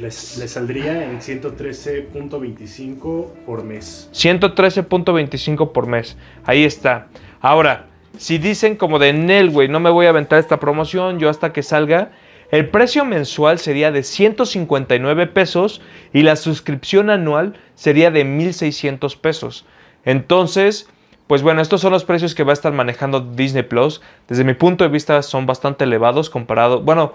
Les, 0.00 0.38
les 0.38 0.50
saldría 0.52 1.04
en 1.04 1.20
113.25 1.20 3.26
por 3.46 3.64
mes. 3.64 4.08
113.25 4.12 5.72
por 5.72 5.86
mes. 5.86 6.16
Ahí 6.44 6.64
está. 6.64 7.08
Ahora, 7.40 7.86
si 8.18 8.38
dicen 8.38 8.76
como 8.76 8.98
de 8.98 9.12
Nel, 9.12 9.50
güey, 9.50 9.68
no 9.68 9.80
me 9.80 9.90
voy 9.90 10.06
a 10.06 10.10
aventar 10.10 10.38
esta 10.38 10.60
promoción, 10.60 11.18
yo 11.18 11.28
hasta 11.28 11.52
que 11.52 11.62
salga, 11.62 12.12
el 12.50 12.68
precio 12.68 13.04
mensual 13.04 13.58
sería 13.58 13.92
de 13.92 14.02
159 14.02 15.26
pesos 15.28 15.80
y 16.12 16.22
la 16.22 16.36
suscripción 16.36 17.10
anual 17.10 17.54
sería 17.74 18.10
de 18.10 18.24
1.600 18.24 19.18
pesos. 19.20 19.64
Entonces, 20.04 20.88
pues 21.26 21.42
bueno, 21.42 21.60
estos 21.60 21.80
son 21.80 21.92
los 21.92 22.04
precios 22.04 22.34
que 22.34 22.42
va 22.42 22.52
a 22.52 22.54
estar 22.54 22.72
manejando 22.72 23.20
Disney 23.20 23.62
Plus. 23.62 24.00
Desde 24.28 24.44
mi 24.44 24.54
punto 24.54 24.84
de 24.84 24.90
vista 24.90 25.22
son 25.22 25.46
bastante 25.46 25.84
elevados 25.84 26.30
comparado, 26.30 26.80
bueno, 26.82 27.12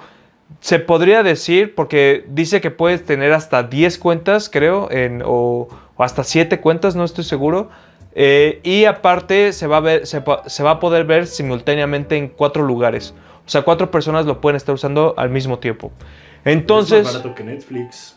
se 0.59 0.79
podría 0.79 1.23
decir, 1.23 1.73
porque 1.73 2.23
dice 2.27 2.61
que 2.61 2.71
puedes 2.71 3.03
tener 3.03 3.33
hasta 3.33 3.63
10 3.63 3.97
cuentas, 3.97 4.49
creo, 4.49 4.91
en, 4.91 5.23
o, 5.25 5.67
o 5.95 6.03
hasta 6.03 6.23
7 6.23 6.59
cuentas, 6.59 6.95
no 6.95 7.03
estoy 7.03 7.23
seguro. 7.23 7.69
Eh, 8.17 8.61
y 8.63 8.85
aparte 8.85 9.51
se 9.51 9.67
va, 9.67 9.77
a 9.77 9.81
ver, 9.81 10.07
se, 10.07 10.19
va 10.21 10.71
a 10.71 10.79
poder 10.79 11.03
ver 11.03 11.27
simultáneamente 11.27 12.15
en 12.15 12.29
cuatro 12.29 12.63
lugares. 12.63 13.13
O 13.45 13.49
sea, 13.49 13.63
cuatro 13.63 13.91
personas 13.91 14.25
lo 14.25 14.39
pueden 14.39 14.55
estar 14.55 14.73
usando 14.73 15.13
al 15.17 15.29
mismo 15.29 15.59
tiempo. 15.59 15.91
es 16.45 16.53
Entonces, 16.53 17.03
más 17.03 17.13
barato 17.15 17.35
que 17.35 17.43
Netflix. 17.43 18.14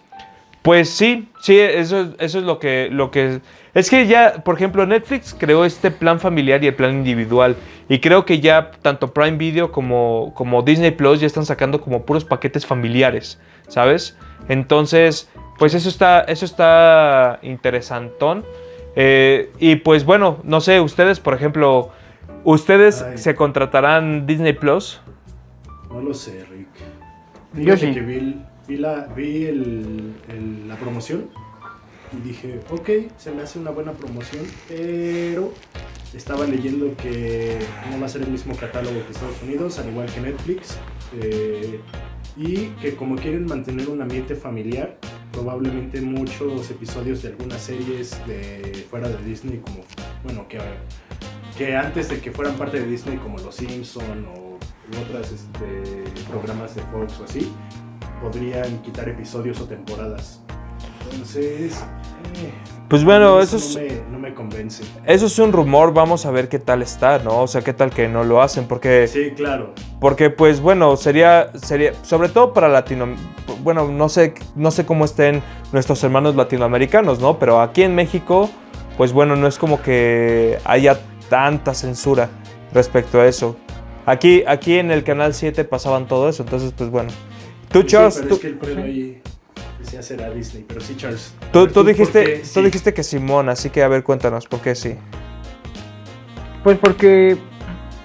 Pues 0.69 0.91
sí, 0.91 1.31
sí, 1.41 1.59
eso, 1.59 1.99
es- 2.03 2.09
eso 2.19 2.39
es 2.41 2.45
lo 2.45 2.59
que, 2.59 2.91
lo 2.93 3.11
que... 3.11 3.41
Es 3.73 3.89
que 3.89 4.07
ya, 4.07 4.43
por 4.45 4.55
ejemplo, 4.57 4.85
Netflix 4.85 5.33
creó 5.33 5.65
este 5.65 5.91
plan 5.91 6.21
familiar 6.21 6.63
y 6.63 6.67
el 6.67 6.75
plan 6.75 6.91
individual. 6.93 7.57
Y 7.89 8.01
creo 8.01 8.27
que 8.27 8.41
ya 8.41 8.71
tanto 8.83 9.15
Prime 9.15 9.39
Video 9.39 9.73
como, 9.73 10.35
como 10.35 10.61
Disney 10.61 10.91
Plus 10.91 11.21
ya 11.21 11.27
están 11.27 11.47
sacando 11.47 11.81
como 11.81 12.05
puros 12.05 12.27
paquetes 12.27 12.67
familiares, 12.67 13.41
¿sabes? 13.69 14.19
Entonces, 14.51 15.31
pues 15.59 15.73
eso 15.73 15.89
está, 15.89 16.21
eso 16.21 16.45
está 16.45 17.39
interesantón. 17.41 18.45
Eh, 18.95 19.51
y 19.59 19.77
pues 19.77 20.05
bueno, 20.05 20.37
no 20.45 20.61
sé, 20.61 20.83
ustedes, 20.83 21.19
por 21.19 21.33
ejemplo, 21.33 21.93
¿ustedes 22.45 23.01
Ay. 23.01 23.17
se 23.17 23.35
contratarán 23.35 24.27
Disney 24.27 24.53
Plus? 24.53 25.01
No 25.91 26.03
lo 26.03 26.13
sé, 26.13 26.45
Rick. 26.51 26.69
Yo 27.65 27.75
sí. 27.79 27.95
que 27.95 28.01
vi, 28.01 28.37
vi 28.69 28.77
la, 28.77 29.07
vi 29.17 29.51
la 30.67 30.77
promoción 30.77 31.31
y 32.13 32.29
dije, 32.29 32.61
ok, 32.71 32.89
se 33.17 33.33
me 33.33 33.43
hace 33.43 33.59
una 33.59 33.71
buena 33.71 33.93
promoción, 33.93 34.45
pero 34.69 35.53
estaba 36.15 36.47
leyendo 36.47 36.95
que 36.97 37.59
no 37.91 38.01
va 38.01 38.07
a 38.07 38.09
ser 38.09 38.23
el 38.23 38.31
mismo 38.31 38.55
catálogo 38.57 39.05
que 39.05 39.13
Estados 39.13 39.43
Unidos, 39.43 39.79
al 39.79 39.89
igual 39.89 40.11
que 40.13 40.21
Netflix. 40.21 40.79
eh, 41.21 41.81
y 42.37 42.69
que 42.81 42.95
como 42.95 43.17
quieren 43.17 43.47
mantener 43.47 43.89
un 43.89 44.01
ambiente 44.01 44.37
familiar, 44.37 44.97
probablemente 45.33 46.01
muchos 46.01 46.71
episodios 46.71 47.23
de 47.23 47.31
algunas 47.31 47.61
series 47.61 48.17
de 48.29 48.87
fuera 48.89 49.09
de 49.09 49.17
Disney, 49.25 49.59
como, 49.59 49.81
bueno, 50.23 50.47
que, 50.49 50.61
que 51.57 51.77
antes 51.77 52.09
de 52.09 52.21
que 52.21 52.31
fueran 52.31 52.55
parte 52.55 52.79
de 52.79 52.87
Disney, 52.87 53.17
como 53.19 53.39
Los 53.39 53.57
Simpson 53.57 54.25
o 54.27 54.57
otros 55.03 55.33
este, 55.33 56.05
programas 56.29 56.77
de 56.77 56.83
Fox 56.83 57.19
o 57.21 57.25
así, 57.25 57.51
podrían 58.21 58.79
quitar 58.83 59.09
episodios 59.09 59.61
o 59.61 59.65
temporadas. 59.65 60.41
Entonces, 61.11 61.85
eh, 62.43 62.53
Pues 62.89 63.05
bueno, 63.05 63.41
eso 63.41 63.57
no 63.57 63.63
es, 63.63 63.77
me, 63.77 64.11
no 64.11 64.19
me 64.19 64.35
convence. 64.35 64.85
eso 65.05 65.27
es 65.27 65.39
un 65.39 65.53
rumor, 65.53 65.93
vamos 65.93 66.27
a 66.27 66.31
ver 66.31 66.49
qué 66.49 66.59
tal 66.59 66.83
está, 66.83 67.19
¿no? 67.19 67.43
O 67.43 67.47
sea, 67.47 67.63
qué 67.63 67.73
tal 67.73 67.91
que 67.91 68.09
no 68.09 68.25
lo 68.25 68.41
hacen, 68.43 68.67
porque... 68.67 69.07
Sí, 69.09 69.33
claro. 69.37 69.73
Porque 70.01 70.31
pues 70.31 70.61
bueno, 70.61 70.97
sería, 70.97 71.51
sería 71.55 71.93
sobre 72.03 72.29
todo 72.29 72.53
para 72.53 72.69
latino, 72.69 73.09
bueno, 73.63 73.89
no 73.89 74.09
sé, 74.09 74.35
no 74.55 74.71
sé 74.71 74.87
cómo 74.87 75.05
estén 75.05 75.43
nuestros 75.73 76.03
hermanos 76.05 76.35
latinoamericanos, 76.37 77.21
¿no? 77.21 77.39
Pero 77.39 77.61
aquí 77.61 77.83
en 77.83 77.95
México, 77.95 78.49
pues 78.97 79.13
bueno, 79.13 79.37
no 79.37 79.47
es 79.47 79.59
como 79.59 79.83
que 79.83 80.59
haya 80.65 80.99
tanta 81.29 81.75
censura 81.75 82.29
respecto 82.73 83.21
a 83.21 83.27
eso. 83.27 83.57
Aquí, 84.07 84.45
aquí 84.47 84.79
en 84.79 84.91
el 84.91 85.05
canal 85.05 85.35
7 85.35 85.65
pasaban 85.65 86.07
todo 86.07 86.29
eso, 86.29 86.43
entonces 86.43 86.73
pues 86.77 86.91
bueno. 86.91 87.11
Tú, 87.71 87.81
Sí, 87.83 87.87
Charles, 87.89 88.15
pero 88.17 88.29
tú, 88.29 88.35
es 88.35 88.41
que 88.41 88.47
el 88.49 88.55
premio 88.59 88.85
ahí 88.85 89.23
decía 89.79 90.03
será 90.03 90.31
Disney, 90.31 90.65
pero 90.67 90.81
sí, 90.81 90.97
Charles. 90.97 91.35
tú- 91.53 91.67
tú 91.67 91.75
¿por 91.75 91.87
dijiste, 91.87 92.39
tú 92.41 92.45
Sí. 92.61 92.63
dijiste 92.63 92.95
que 92.95 93.03
Simón, 93.03 93.49
así 93.49 93.71
que 93.71 93.83
a 93.83 93.89
ver, 93.89 94.03
cuéntanos, 94.03 94.47
¿por 94.47 94.61
qué 94.61 94.75
sí? 94.75 94.95
Pues 96.65 96.79
porque, 96.79 97.37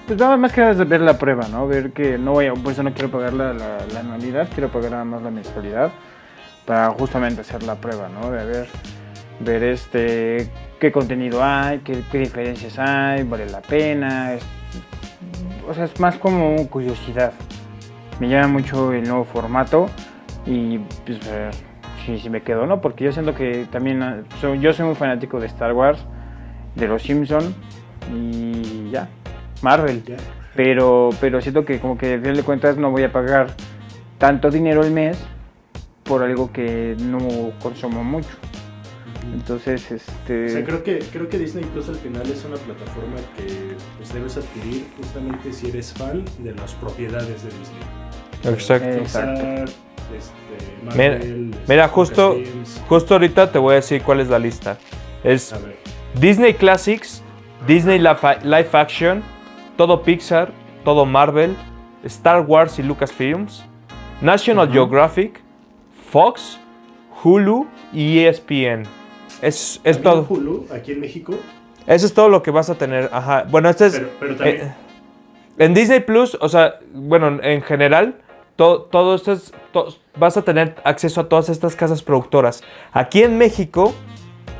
pues 0.06 0.18
nada 0.18 0.36
más 0.36 0.52
que 0.52 0.60
nada 0.60 0.72
es 0.82 0.88
ver 0.88 1.00
la 1.00 1.18
prueba, 1.18 1.48
¿no? 1.48 1.66
Ver 1.66 1.92
que 1.92 2.18
no 2.18 2.32
voy 2.32 2.46
a, 2.46 2.54
pues 2.54 2.78
no 2.78 2.92
quiero 2.92 3.10
pagar 3.10 3.32
la, 3.32 3.52
la, 3.52 3.78
la 3.92 4.00
anualidad, 4.00 4.48
quiero 4.52 4.68
pagar 4.68 4.92
nada 4.92 5.04
más 5.04 5.22
la 5.22 5.30
mensualidad 5.30 5.90
para 6.66 6.90
justamente 6.90 7.40
hacer 7.40 7.62
la 7.62 7.74
prueba, 7.76 8.08
¿no? 8.08 8.30
De 8.30 8.44
ver, 8.44 8.68
ver 9.40 9.62
este, 9.64 10.50
qué 10.78 10.92
contenido 10.92 11.42
hay, 11.42 11.78
qué, 11.80 12.02
qué 12.12 12.18
diferencias 12.18 12.78
hay, 12.78 13.22
vale 13.24 13.46
la 13.46 13.60
pena. 13.60 14.34
es- 14.34 14.42
o 15.68 15.72
sea, 15.74 15.84
es 15.84 15.98
más 15.98 16.16
como 16.16 16.68
curiosidad. 16.68 17.32
Me 18.20 18.28
llama 18.28 18.48
mucho 18.48 18.92
el 18.92 19.04
nuevo 19.04 19.24
formato 19.24 19.88
y 20.46 20.78
pues 21.04 21.18
ver 21.28 21.50
si, 22.04 22.18
si 22.18 22.30
me 22.30 22.42
quedo, 22.42 22.66
¿no? 22.66 22.80
Porque 22.80 23.04
yo 23.04 23.12
siento 23.12 23.34
que 23.34 23.66
también, 23.70 24.02
ah, 24.02 24.22
soy- 24.40 24.60
yo 24.60 24.72
soy 24.72 24.86
muy 24.86 24.94
fanático 24.94 25.40
de 25.40 25.46
Star 25.46 25.72
Wars, 25.72 26.04
de 26.74 26.86
los 26.88 27.02
Simpson 27.02 27.54
y 28.14 28.90
ya, 28.90 29.08
Marvel. 29.62 30.02
Pero, 30.54 31.10
pero 31.20 31.40
siento 31.40 31.64
que 31.64 31.80
como 31.80 31.98
que 31.98 32.14
al 32.14 32.20
final 32.20 32.36
de 32.36 32.42
cuentas 32.44 32.76
no 32.76 32.90
voy 32.90 33.02
a 33.02 33.10
pagar 33.12 33.48
tanto 34.18 34.50
dinero 34.50 34.82
al 34.82 34.90
mes 34.92 35.18
por 36.04 36.22
algo 36.22 36.52
que 36.52 36.94
no 37.00 37.18
consumo 37.60 38.04
mucho. 38.04 38.28
Entonces, 39.32 39.90
este... 39.90 40.46
O 40.46 40.48
sea, 40.50 40.64
creo 40.64 40.84
que, 40.84 40.98
creo 41.10 41.28
que 41.28 41.38
Disney 41.38 41.64
Plus 41.64 41.88
al 41.88 41.96
final 41.96 42.22
es 42.30 42.44
una 42.44 42.56
plataforma 42.56 43.16
que 43.36 43.74
pues, 43.96 44.12
debes 44.12 44.36
adquirir 44.36 44.86
justamente 44.98 45.52
si 45.52 45.70
eres 45.70 45.92
fan 45.94 46.24
de 46.38 46.54
las 46.54 46.74
propiedades 46.74 47.42
de 47.42 47.48
Disney. 47.48 48.03
Exacto. 48.44 48.88
Eh, 48.88 48.98
Pixar, 49.00 49.28
Exacto. 49.30 49.72
este, 50.16 50.96
Mira- 50.96 51.14
Marvel, 51.18 51.54
mira, 51.66 51.88
justo-. 51.88 52.36
Justo 52.88 53.14
ahorita 53.14 53.50
te 53.50 53.58
voy 53.58 53.72
a 53.72 53.76
decir 53.76 54.02
cuál 54.02 54.20
es 54.20 54.28
la 54.28 54.38
lista. 54.38 54.76
Es 55.22 55.54
Disney 56.20 56.54
Classics, 56.54 57.22
Disney 57.66 57.98
Live 57.98 58.68
Action, 58.72 59.22
todo 59.76 60.02
Pixar, 60.02 60.52
todo 60.84 61.06
Marvel, 61.06 61.56
Star 62.04 62.42
Wars 62.46 62.78
y 62.78 62.82
Lucasfilms, 62.82 63.64
National. 64.20 64.70
Geographic, 64.70 65.40
Fox, 66.10 66.58
Hulu 67.22 67.66
y 67.92 68.18
ESPN. 68.20 68.82
Es, 69.40 69.80
es 69.84 70.00
todo. 70.02 70.26
Hulu, 70.28 70.66
aquí 70.72 70.92
en 70.92 71.00
México, 71.00 71.34
Eso 71.86 72.06
es 72.06 72.14
todo 72.14 72.28
lo 72.28 72.42
que 72.42 72.50
vas 72.50 72.68
a 72.70 72.74
tener. 72.76 73.08
Ajá. 73.12 73.44
Bueno, 73.50 73.68
este 73.70 73.86
es. 73.86 73.94
pero, 73.94 74.08
pero 74.20 74.36
también... 74.36 74.56
eh, 74.62 74.74
en 75.58 75.74
Disney 75.74 76.00
Plus, 76.00 76.36
o 76.40 76.48
sea, 76.48 76.76
bueno, 76.92 77.38
en 77.42 77.62
general, 77.62 78.16
to- 78.56 78.82
todo 78.90 79.14
esto 79.14 79.32
es. 79.32 79.52
to- 79.72 79.88
vas 80.16 80.36
a 80.36 80.42
tener 80.42 80.76
acceso 80.84 81.20
a 81.22 81.28
todas 81.28 81.48
estas 81.48 81.74
casas 81.76 82.02
productoras. 82.02 82.62
Aquí 82.92 83.22
en 83.22 83.36
México, 83.38 83.92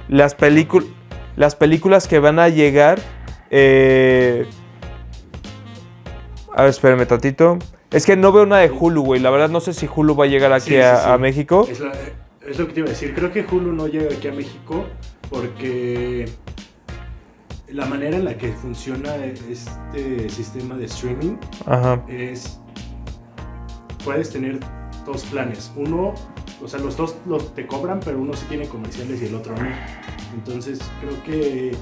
las, 0.08 0.34
películas 0.34 0.88
las 1.36 1.54
películas 1.56 2.08
que 2.08 2.18
van 2.18 2.38
a 2.38 2.48
llegar. 2.48 2.98
eh, 3.50 4.46
a 6.56 6.62
ver, 6.62 6.70
espérenme 6.70 7.06
tantito. 7.06 7.58
Es 7.90 8.06
que 8.06 8.16
no 8.16 8.32
veo 8.32 8.42
una 8.44 8.58
de 8.58 8.70
Hulu, 8.70 9.02
güey. 9.02 9.20
La 9.20 9.30
verdad, 9.30 9.48
no 9.48 9.60
sé 9.60 9.72
si 9.72 9.88
Hulu 9.92 10.16
va 10.16 10.24
a 10.24 10.28
llegar 10.28 10.52
aquí 10.52 10.70
Sí, 10.70 10.74
sí, 10.74 10.80
a, 10.80 10.96
sí. 10.96 11.10
a 11.10 11.18
México. 11.18 11.66
Es, 11.70 11.80
la- 11.80 11.92
es 12.46 12.58
lo 12.58 12.66
que 12.66 12.72
te 12.74 12.80
iba 12.80 12.88
a 12.88 12.90
decir. 12.90 13.14
Creo 13.14 13.32
que 13.32 13.42
Hulu 13.48 13.72
no 13.72 13.86
llega 13.86 14.14
aquí 14.14 14.28
a 14.28 14.32
México 14.32 14.84
porque 15.30 16.28
la 17.68 17.86
manera 17.86 18.16
en 18.16 18.24
la 18.24 18.34
que 18.36 18.52
funciona 18.52 19.14
este 19.24 20.28
sistema 20.28 20.76
de 20.76 20.84
streaming 20.86 21.36
Ajá. 21.66 22.02
es 22.08 22.60
puedes 24.04 24.30
tener 24.30 24.60
dos 25.06 25.24
planes. 25.24 25.70
Uno, 25.76 26.14
o 26.62 26.68
sea, 26.68 26.80
los 26.80 26.96
dos 26.96 27.16
los 27.26 27.54
te 27.54 27.66
cobran, 27.66 28.00
pero 28.04 28.18
uno 28.18 28.34
sí 28.34 28.46
tiene 28.48 28.68
comerciales 28.68 29.20
y 29.22 29.26
el 29.26 29.34
otro 29.34 29.54
no. 29.56 29.68
Entonces 30.34 30.80
creo 31.00 31.22
que 31.24 31.72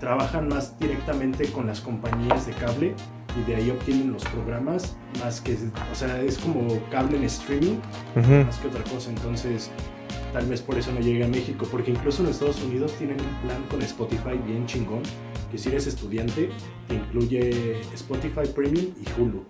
trabajan 0.00 0.48
más 0.48 0.78
directamente 0.78 1.50
con 1.50 1.66
las 1.66 1.80
compañías 1.80 2.46
de 2.46 2.52
cable 2.52 2.94
y 3.36 3.50
de 3.50 3.56
ahí 3.56 3.70
obtienen 3.70 4.12
los 4.12 4.24
programas 4.24 4.96
más 5.20 5.40
que, 5.40 5.56
o 5.92 5.94
sea, 5.94 6.20
es 6.22 6.38
como 6.38 6.66
cable 6.90 7.16
en 7.16 7.24
streaming 7.24 7.76
ujú. 8.16 8.44
más 8.46 8.56
que 8.58 8.68
otra 8.68 8.82
cosa. 8.84 9.10
Entonces, 9.10 9.70
tal 10.32 10.46
vez 10.46 10.62
por 10.62 10.78
eso 10.78 10.92
no 10.92 11.00
llegue 11.00 11.24
a 11.24 11.28
México, 11.28 11.66
porque 11.70 11.90
incluso 11.90 12.22
en 12.22 12.30
Estados 12.30 12.62
Unidos 12.62 12.92
tienen 12.98 13.16
un 13.20 13.48
plan 13.48 13.62
con 13.70 13.82
Spotify 13.82 14.38
bien 14.46 14.66
chingón, 14.66 15.02
que 15.50 15.58
si 15.58 15.68
eres 15.68 15.86
estudiante, 15.86 16.50
te 16.86 16.94
incluye 16.94 17.80
Spotify 17.94 18.46
Premium 18.54 18.86
y 19.00 19.20
Hulu. 19.20 19.44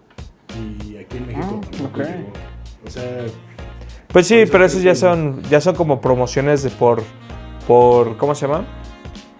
Y 0.58 0.96
aquí 0.96 1.16
en 1.18 1.26
México 1.26 1.60
Ah, 1.62 1.66
tampoco 1.70 1.98
llegó. 2.02 2.32
O 2.86 2.90
sea, 2.90 3.26
Pues 4.12 4.26
sí, 4.26 4.44
pero 4.50 4.64
esos 4.64 4.82
ya 4.82 4.94
son, 4.94 5.42
ya 5.50 5.60
son 5.60 5.74
como 5.74 6.00
promociones 6.00 6.62
de 6.62 6.70
por, 6.70 7.02
por, 7.66 8.16
¿cómo 8.16 8.34
se 8.34 8.46
llama? 8.46 8.64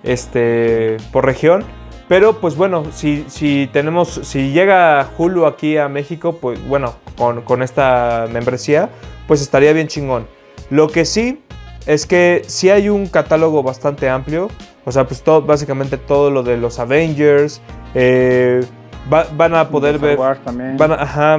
Este, 0.02 0.96
por 1.12 1.24
región. 1.24 1.64
Pero 2.09 2.40
pues 2.40 2.57
bueno, 2.57 2.85
si, 2.92 3.24
si 3.28 3.68
tenemos, 3.72 4.09
si 4.22 4.50
llega 4.52 5.11
Hulu 5.18 5.44
aquí 5.46 5.76
a 5.76 5.88
México, 5.88 6.38
pues 6.40 6.66
bueno, 6.66 6.94
con, 7.16 7.42
con 7.42 7.62
esta 7.62 8.26
membresía, 8.33 8.88
pues 9.26 9.42
estaría 9.42 9.72
bien 9.74 9.88
chingón. 9.88 10.26
Lo 10.70 10.88
que 10.88 11.04
sí 11.04 11.42
es 11.87 12.07
que 12.07 12.42
sí 12.46 12.70
hay 12.70 12.88
un 12.88 13.07
catálogo 13.09 13.62
bastante 13.62 14.09
amplio. 14.09 14.48
O 14.87 14.92
sea, 14.92 15.07
pues 15.07 15.22
todo, 15.22 15.42
básicamente 15.42 15.98
todo 15.98 16.31
lo 16.31 16.42
de 16.42 16.57
los 16.57 16.78
Avengers. 16.78 17.61
eh, 17.94 18.62
va- 19.12 19.27
van 19.37 19.55
a 19.55 19.68
poder 19.68 19.99
ver... 19.99 20.16
Van 20.77 20.92
a- 20.92 21.03
ajá, 21.03 21.38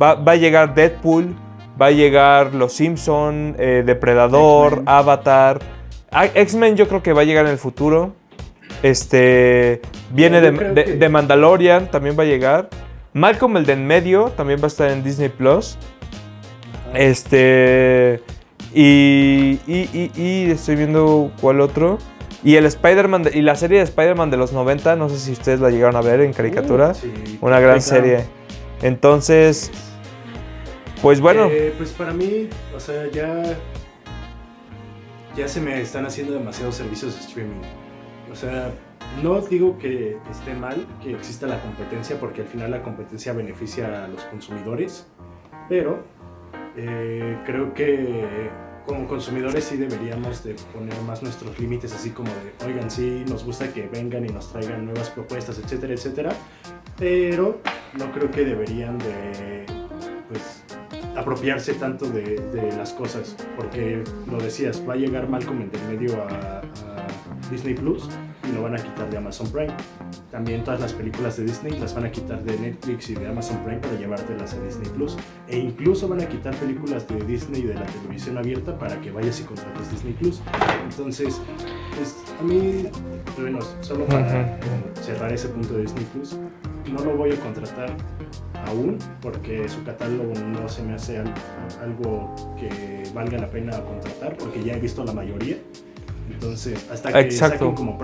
va, 0.00 0.14
va 0.14 0.32
a 0.32 0.36
llegar 0.36 0.74
Deadpool, 0.74 1.34
va 1.80 1.86
a 1.86 1.90
llegar 1.90 2.54
Los 2.54 2.72
Simpson, 2.74 3.54
eh, 3.58 3.82
Depredador. 3.84 4.82
Avatar. 4.86 5.58
Ah, 6.12 6.26
X-Men 6.26 6.76
yo 6.76 6.88
creo 6.88 7.02
que 7.02 7.12
va 7.12 7.22
a 7.22 7.24
llegar 7.24 7.44
en 7.46 7.52
el 7.52 7.58
futuro. 7.58 8.14
Este 8.82 9.80
viene 10.12 10.40
de, 10.40 10.52
creo 10.54 10.74
de- 10.74 10.84
que- 10.84 10.92
de 10.94 11.08
Mandalorian, 11.08 11.90
también 11.90 12.16
va 12.18 12.22
a 12.22 12.26
llegar. 12.26 12.68
Malcolm 13.12 13.56
el 13.56 13.66
de 13.66 13.72
en 13.74 13.86
medio 13.86 14.26
también 14.36 14.60
va 14.60 14.64
a 14.64 14.66
estar 14.68 14.90
en 14.90 15.02
Disney 15.02 15.28
Plus. 15.28 15.76
Este 16.94 18.20
y, 18.74 19.58
y, 19.66 19.88
y- 19.92 20.10
y 20.16 20.50
estoy 20.50 20.76
viendo 20.76 21.30
cuál 21.40 21.60
otro. 21.60 21.98
Y 22.42 22.56
el 22.56 22.64
Spider-Man 22.66 23.24
de- 23.24 23.36
y 23.38 23.42
la 23.42 23.54
serie 23.54 23.78
de 23.78 23.84
Spider-Man 23.84 24.30
de 24.30 24.36
los 24.38 24.52
90, 24.52 24.96
no 24.96 25.08
sé 25.08 25.18
si 25.18 25.32
ustedes 25.32 25.60
la 25.60 25.70
llegaron 25.70 25.96
a 25.96 26.00
ver 26.00 26.20
en 26.20 26.32
caricatura. 26.32 26.94
sí, 26.94 27.38
Una 27.42 27.60
gran 27.60 27.80
claro. 27.80 28.02
serie. 28.02 28.24
Entonces, 28.82 29.70
pues 31.02 31.20
bueno, 31.20 31.48
Eh, 31.50 31.74
pues 31.76 31.90
para 31.92 32.12
mí, 32.12 32.48
o 32.74 32.80
sea, 32.80 33.06
ya. 33.10 33.42
Ya 35.36 35.46
se 35.48 35.60
me 35.60 35.80
están 35.80 36.06
haciendo 36.06 36.32
demasiados 36.32 36.74
servicios 36.74 37.14
de 37.14 37.20
streaming. 37.20 37.60
O 38.32 38.34
sea, 38.34 38.70
no 39.22 39.40
digo 39.40 39.78
que 39.78 40.16
esté 40.30 40.54
mal 40.54 40.86
que 41.02 41.12
exista 41.12 41.46
la 41.46 41.60
competencia, 41.60 42.18
porque 42.18 42.40
al 42.42 42.48
final 42.48 42.70
la 42.70 42.82
competencia 42.82 43.32
beneficia 43.32 44.04
a 44.04 44.08
los 44.08 44.22
consumidores. 44.24 45.06
Pero 45.68 46.02
eh, 46.76 47.38
creo 47.46 47.74
que 47.74 48.50
como 48.90 49.06
consumidores 49.06 49.66
sí 49.66 49.76
deberíamos 49.76 50.42
de 50.42 50.56
poner 50.74 51.00
más 51.02 51.22
nuestros 51.22 51.56
límites, 51.60 51.92
así 51.92 52.10
como 52.10 52.28
de, 52.28 52.66
oigan, 52.66 52.90
sí, 52.90 53.24
nos 53.28 53.44
gusta 53.44 53.72
que 53.72 53.86
vengan 53.86 54.24
y 54.24 54.30
nos 54.30 54.50
traigan 54.50 54.84
nuevas 54.84 55.10
propuestas, 55.10 55.60
etcétera, 55.60 55.94
etcétera. 55.94 56.32
Pero 56.98 57.60
no 57.96 58.10
creo 58.10 58.32
que 58.32 58.44
deberían 58.44 58.98
de, 58.98 59.64
pues, 60.28 60.64
apropiarse 61.16 61.74
tanto 61.74 62.10
de, 62.10 62.40
de 62.52 62.76
las 62.76 62.92
cosas, 62.92 63.36
porque 63.54 64.02
lo 64.28 64.38
decías, 64.38 64.82
va 64.88 64.94
a 64.94 64.96
llegar 64.96 65.28
Malcolm 65.28 65.60
en 65.60 65.70
el 65.72 65.96
medio 65.96 66.20
a, 66.24 66.58
a 66.58 67.06
Disney 67.48 67.74
Plus 67.74 68.08
y 68.48 68.52
lo 68.52 68.62
van 68.62 68.74
a 68.74 68.78
quitar 68.78 69.10
de 69.10 69.16
Amazon 69.16 69.50
Prime. 69.50 69.74
También 70.30 70.64
todas 70.64 70.80
las 70.80 70.92
películas 70.92 71.36
de 71.36 71.44
Disney 71.44 71.78
las 71.78 71.94
van 71.94 72.04
a 72.04 72.10
quitar 72.10 72.42
de 72.42 72.58
Netflix 72.58 73.10
y 73.10 73.14
de 73.14 73.28
Amazon 73.28 73.62
Prime 73.64 73.78
para 73.78 73.94
llevártelas 73.94 74.54
a 74.54 74.60
Disney 74.62 74.88
Plus. 74.90 75.16
E 75.48 75.58
incluso 75.58 76.08
van 76.08 76.20
a 76.20 76.28
quitar 76.28 76.54
películas 76.56 77.06
de 77.08 77.22
Disney 77.24 77.62
y 77.62 77.66
de 77.66 77.74
la 77.74 77.86
televisión 77.86 78.38
abierta 78.38 78.78
para 78.78 79.00
que 79.00 79.10
vayas 79.10 79.40
y 79.40 79.44
contrates 79.44 79.90
Disney 79.90 80.14
Plus. 80.14 80.40
Entonces, 80.84 81.40
pues, 81.96 82.16
a 82.38 82.42
mí, 82.42 82.88
bueno, 83.38 83.58
solo 83.80 84.06
para 84.06 84.58
cerrar 85.02 85.32
ese 85.32 85.48
punto 85.48 85.74
de 85.74 85.82
Disney 85.82 86.06
Plus, 86.12 86.36
no 86.90 87.04
lo 87.04 87.16
voy 87.16 87.32
a 87.32 87.36
contratar 87.36 87.94
aún 88.66 88.98
porque 89.20 89.68
su 89.68 89.82
catálogo 89.84 90.32
no 90.34 90.68
se 90.68 90.82
me 90.82 90.94
hace 90.94 91.22
algo 91.80 92.34
que 92.58 93.02
valga 93.14 93.38
la 93.38 93.48
pena 93.48 93.72
contratar 93.82 94.36
porque 94.36 94.62
ya 94.62 94.74
he 94.74 94.80
visto 94.80 95.04
la 95.04 95.12
mayoría. 95.12 95.56
Entonces, 96.40 96.86
hasta 96.90 97.12
que 97.12 97.30
saquen 97.30 97.74
como 97.74 97.98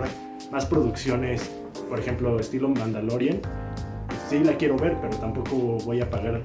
más 0.52 0.66
producciones, 0.66 1.50
por 1.88 1.98
ejemplo, 1.98 2.38
estilo 2.38 2.68
Mandalorian, 2.68 3.40
pues 4.06 4.20
sí 4.28 4.40
la 4.44 4.52
quiero 4.58 4.76
ver, 4.76 4.94
pero 5.00 5.16
tampoco 5.16 5.78
voy 5.86 6.02
a 6.02 6.10
pagar 6.10 6.42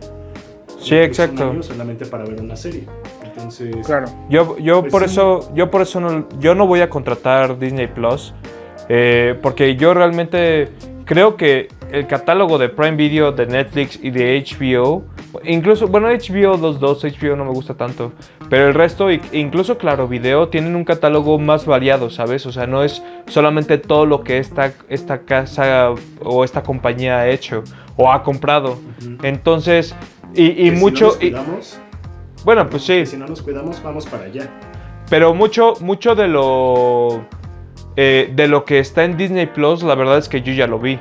sí, 0.80 0.96
exacto. 0.96 1.62
solamente 1.62 2.06
para 2.06 2.24
ver 2.24 2.40
una 2.40 2.56
serie. 2.56 2.86
Entonces, 3.26 3.76
claro. 3.86 4.08
Yo, 4.30 4.58
yo 4.58 4.80
pues 4.82 4.92
por 4.94 5.04
eso, 5.04 5.54
yo 5.54 5.70
por 5.70 5.82
eso 5.82 6.00
no, 6.00 6.30
yo 6.40 6.56
no 6.56 6.66
voy 6.66 6.80
a 6.80 6.90
contratar 6.90 7.60
Disney 7.60 7.88
Plus, 7.88 8.34
eh, 8.88 9.38
porque 9.42 9.76
yo 9.76 9.94
realmente 9.94 10.70
creo 11.04 11.36
que 11.36 11.68
el 11.92 12.08
catálogo 12.08 12.58
de 12.58 12.70
Prime 12.70 12.96
Video, 12.96 13.34
de 13.34 13.48
Netflix 13.48 14.00
y 14.02 14.12
de 14.12 14.42
HBO, 14.46 15.04
incluso, 15.44 15.88
bueno, 15.88 16.08
HBO 16.08 16.58
los 16.58 16.80
dos, 16.80 17.04
HBO 17.04 17.36
no 17.36 17.46
me 17.46 17.52
gusta 17.52 17.76
tanto, 17.76 18.12
pero 18.50 18.68
el 18.68 18.74
resto, 18.74 19.10
incluso 19.12 19.78
Claro 19.78 20.08
Video, 20.08 20.50
tienen 20.50 20.76
un 20.76 20.84
catálogo 20.84 21.40
más 21.40 21.66
variado, 21.66 22.10
¿sabes? 22.10 22.46
O 22.46 22.52
sea, 22.52 22.68
no 22.68 22.84
es 22.84 23.04
solamente 23.28 23.78
todo 23.78 24.06
lo 24.06 24.24
que 24.24 24.38
esta, 24.38 24.74
esta 24.90 25.20
casa 25.22 25.92
o 26.24 26.44
esta 26.44 26.64
compañía 26.64 27.20
ha 27.20 27.30
hecho 27.30 27.64
o 27.98 28.12
ha 28.12 28.24
comprado. 28.24 28.78
Entonces, 29.24 29.96
y, 30.34 30.72
mucho... 30.72 31.12
Si 31.12 31.32
no 31.32 31.44
nos 31.44 31.80
bueno, 32.44 32.68
pues 32.70 32.84
sí. 32.84 33.06
Si 33.06 33.18
no 33.18 33.28
nos 33.28 33.42
cuidamos, 33.42 33.82
vamos 33.84 34.06
para 34.08 34.24
allá. 34.24 34.50
Pero 35.10 35.34
mucho, 35.34 35.74
mucho 35.82 36.16
de 36.16 36.28
lo... 36.28 37.26
Eh, 37.98 38.32
de 38.34 38.48
lo 38.48 38.64
que 38.64 38.80
está 38.80 39.04
en 39.04 39.18
Disney 39.18 39.48
Plus, 39.48 39.84
la 39.84 39.96
verdad 39.96 40.18
es 40.18 40.30
que 40.30 40.42
yo 40.42 40.54
ya 40.54 40.66
lo 40.66 40.80
vi. 40.80 41.00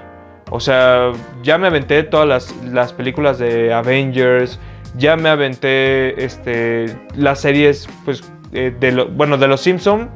O 0.50 0.58
sea, 0.58 1.12
ya 1.42 1.58
me 1.58 1.68
aventé 1.68 2.02
todas 2.02 2.52
las, 2.64 2.92
películas 2.92 3.38
de 3.38 3.72
Avengers, 3.72 4.58
ya 4.96 5.16
me 5.16 5.28
aventé 5.28 6.24
este, 6.24 6.98
las 7.14 7.40
series, 7.40 7.88
pues, 8.04 8.24
eh, 8.52 8.74
de 8.78 8.92
lo, 8.92 9.08
bueno, 9.08 9.38
de 9.38 9.46
los 9.46 9.60
Simpson. 9.60 10.10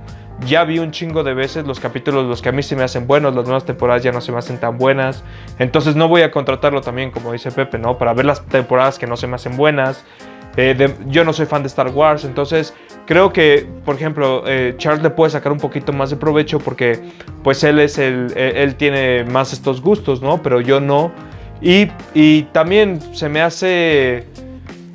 Ya 0.46 0.64
vi 0.64 0.80
un 0.80 0.90
chingo 0.90 1.22
de 1.22 1.32
veces 1.32 1.64
los 1.64 1.78
capítulos, 1.78 2.26
los 2.26 2.42
que 2.42 2.48
a 2.48 2.52
mí 2.52 2.64
se 2.64 2.74
me 2.74 2.82
hacen 2.82 3.06
buenos, 3.06 3.36
las 3.36 3.44
nuevas 3.44 3.64
temporadas 3.64 4.02
ya 4.02 4.10
no 4.10 4.20
se 4.20 4.32
me 4.32 4.38
hacen 4.38 4.58
tan 4.58 4.76
buenas. 4.76 5.22
Entonces 5.60 5.94
no 5.94 6.08
voy 6.08 6.22
a 6.22 6.32
contratarlo 6.32 6.80
también, 6.80 7.12
como 7.12 7.32
dice 7.32 7.52
Pepe, 7.52 7.78
¿no? 7.78 7.98
Para 7.98 8.12
ver 8.14 8.26
las 8.26 8.44
temporadas 8.44 8.98
que 8.98 9.06
no 9.06 9.16
se 9.16 9.28
me 9.28 9.36
hacen 9.36 9.56
buenas. 9.56 10.04
Eh, 10.56 10.94
yo 11.06 11.24
no 11.24 11.32
soy 11.32 11.46
fan 11.46 11.62
de 11.62 11.68
Star 11.68 11.88
Wars, 11.88 12.24
entonces 12.24 12.74
creo 13.06 13.32
que, 13.32 13.66
por 13.84 13.96
ejemplo, 13.96 14.44
eh, 14.46 14.74
Charles 14.78 15.02
le 15.02 15.10
puede 15.10 15.30
sacar 15.30 15.50
un 15.50 15.58
poquito 15.58 15.92
más 15.92 16.10
de 16.10 16.16
provecho 16.16 16.58
porque, 16.58 17.00
pues, 17.42 17.64
él 17.64 17.80
es 17.80 17.98
el, 17.98 18.32
él, 18.36 18.76
tiene 18.76 19.24
más 19.24 19.52
estos 19.52 19.80
gustos, 19.80 20.22
¿no? 20.22 20.42
Pero 20.42 20.60
yo 20.60 20.80
no. 20.80 21.12
Y, 21.60 21.88
y, 22.14 22.42
también 22.52 23.00
se 23.14 23.28
me 23.28 23.40
hace, 23.40 24.26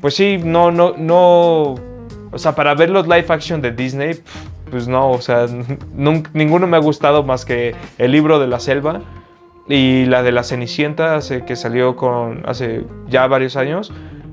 pues 0.02 0.16
sí, 0.16 0.38
no, 0.38 0.72
no, 0.72 0.94
no, 0.98 1.76
o 2.32 2.38
sea, 2.38 2.56
para 2.56 2.76
ver 2.76 2.90
los 2.90 3.08
live 3.08 3.26
action 3.28 3.62
de 3.62 3.72
Disney, 3.72 4.20
pues 4.70 4.88
no, 4.88 5.12
o 5.12 5.22
sea, 5.22 5.48
ninguno 6.34 6.68
me 6.68 6.78
ha 6.78 6.80
gustado 6.80 7.24
más 7.24 7.44
que 7.44 7.76
el 7.98 8.12
libro 8.12 8.40
de 8.40 8.48
la 8.48 8.60
selva 8.60 9.02
y 9.68 10.06
la 10.06 10.24
de 10.24 10.32
la 10.32 10.44
Cenicienta, 10.44 11.20
que 11.46 11.56
salió 11.56 11.96
con 11.96 12.44
hace 12.46 12.84
ya 13.08 13.28
varios 13.28 13.56
años. 13.56 13.92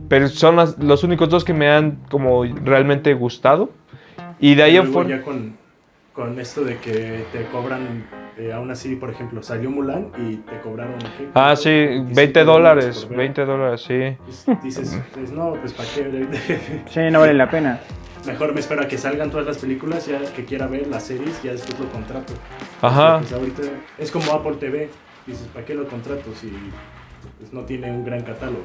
Pero 0.08 0.28
son 0.28 0.56
los 0.78 1.04
únicos 1.04 1.28
dos 1.28 1.44
que 1.44 1.52
me 1.54 1.68
han 1.68 1.98
como 2.10 2.44
realmente 2.44 3.14
gustado. 3.14 3.70
Y 4.38 4.54
de 4.54 4.62
ahí 4.62 4.76
en 4.76 4.92
fuera... 4.92 5.22
con, 5.22 5.56
con 6.12 6.38
esto 6.38 6.64
de 6.64 6.78
que 6.78 7.24
te 7.32 7.44
cobran, 7.52 8.06
eh, 8.36 8.52
aún 8.52 8.70
así, 8.70 8.96
por 8.96 9.10
ejemplo, 9.10 9.42
salió 9.42 9.70
Mulan 9.70 10.08
y 10.18 10.36
te 10.36 10.60
cobraron... 10.60 10.96
Ah, 11.34 11.54
sí, 11.56 11.70
20 11.70 12.44
dólares, 12.44 13.06
20 13.08 13.44
dólares, 13.44 13.82
sí. 13.82 14.16
Pues, 14.24 14.62
dices, 14.62 15.00
pues 15.14 15.30
no, 15.32 15.54
pues 15.54 15.72
para 15.72 15.88
qué... 15.94 16.26
sí, 16.88 17.00
no 17.10 17.20
vale 17.20 17.34
la 17.34 17.50
pena. 17.50 17.80
Mejor 18.26 18.54
me 18.54 18.60
espero 18.60 18.82
a 18.82 18.88
que 18.88 18.98
salgan 18.98 19.30
todas 19.30 19.46
las 19.46 19.58
películas, 19.58 20.06
ya 20.06 20.20
que 20.34 20.44
quiera 20.44 20.66
ver 20.66 20.88
las 20.88 21.04
series, 21.04 21.42
ya 21.42 21.52
después 21.52 21.78
lo 21.78 21.88
contrato. 21.88 22.32
Ajá. 22.82 23.18
Pues 23.18 23.32
ahorita 23.32 23.62
es 23.98 24.10
como 24.10 24.32
Apple 24.32 24.56
TV, 24.58 24.88
dices, 25.26 25.46
¿para 25.54 25.64
qué 25.64 25.74
lo 25.74 25.86
contrato 25.86 26.34
si 26.34 26.50
pues, 27.38 27.52
no 27.52 27.62
tiene 27.62 27.90
un 27.90 28.04
gran 28.04 28.22
catálogo? 28.22 28.64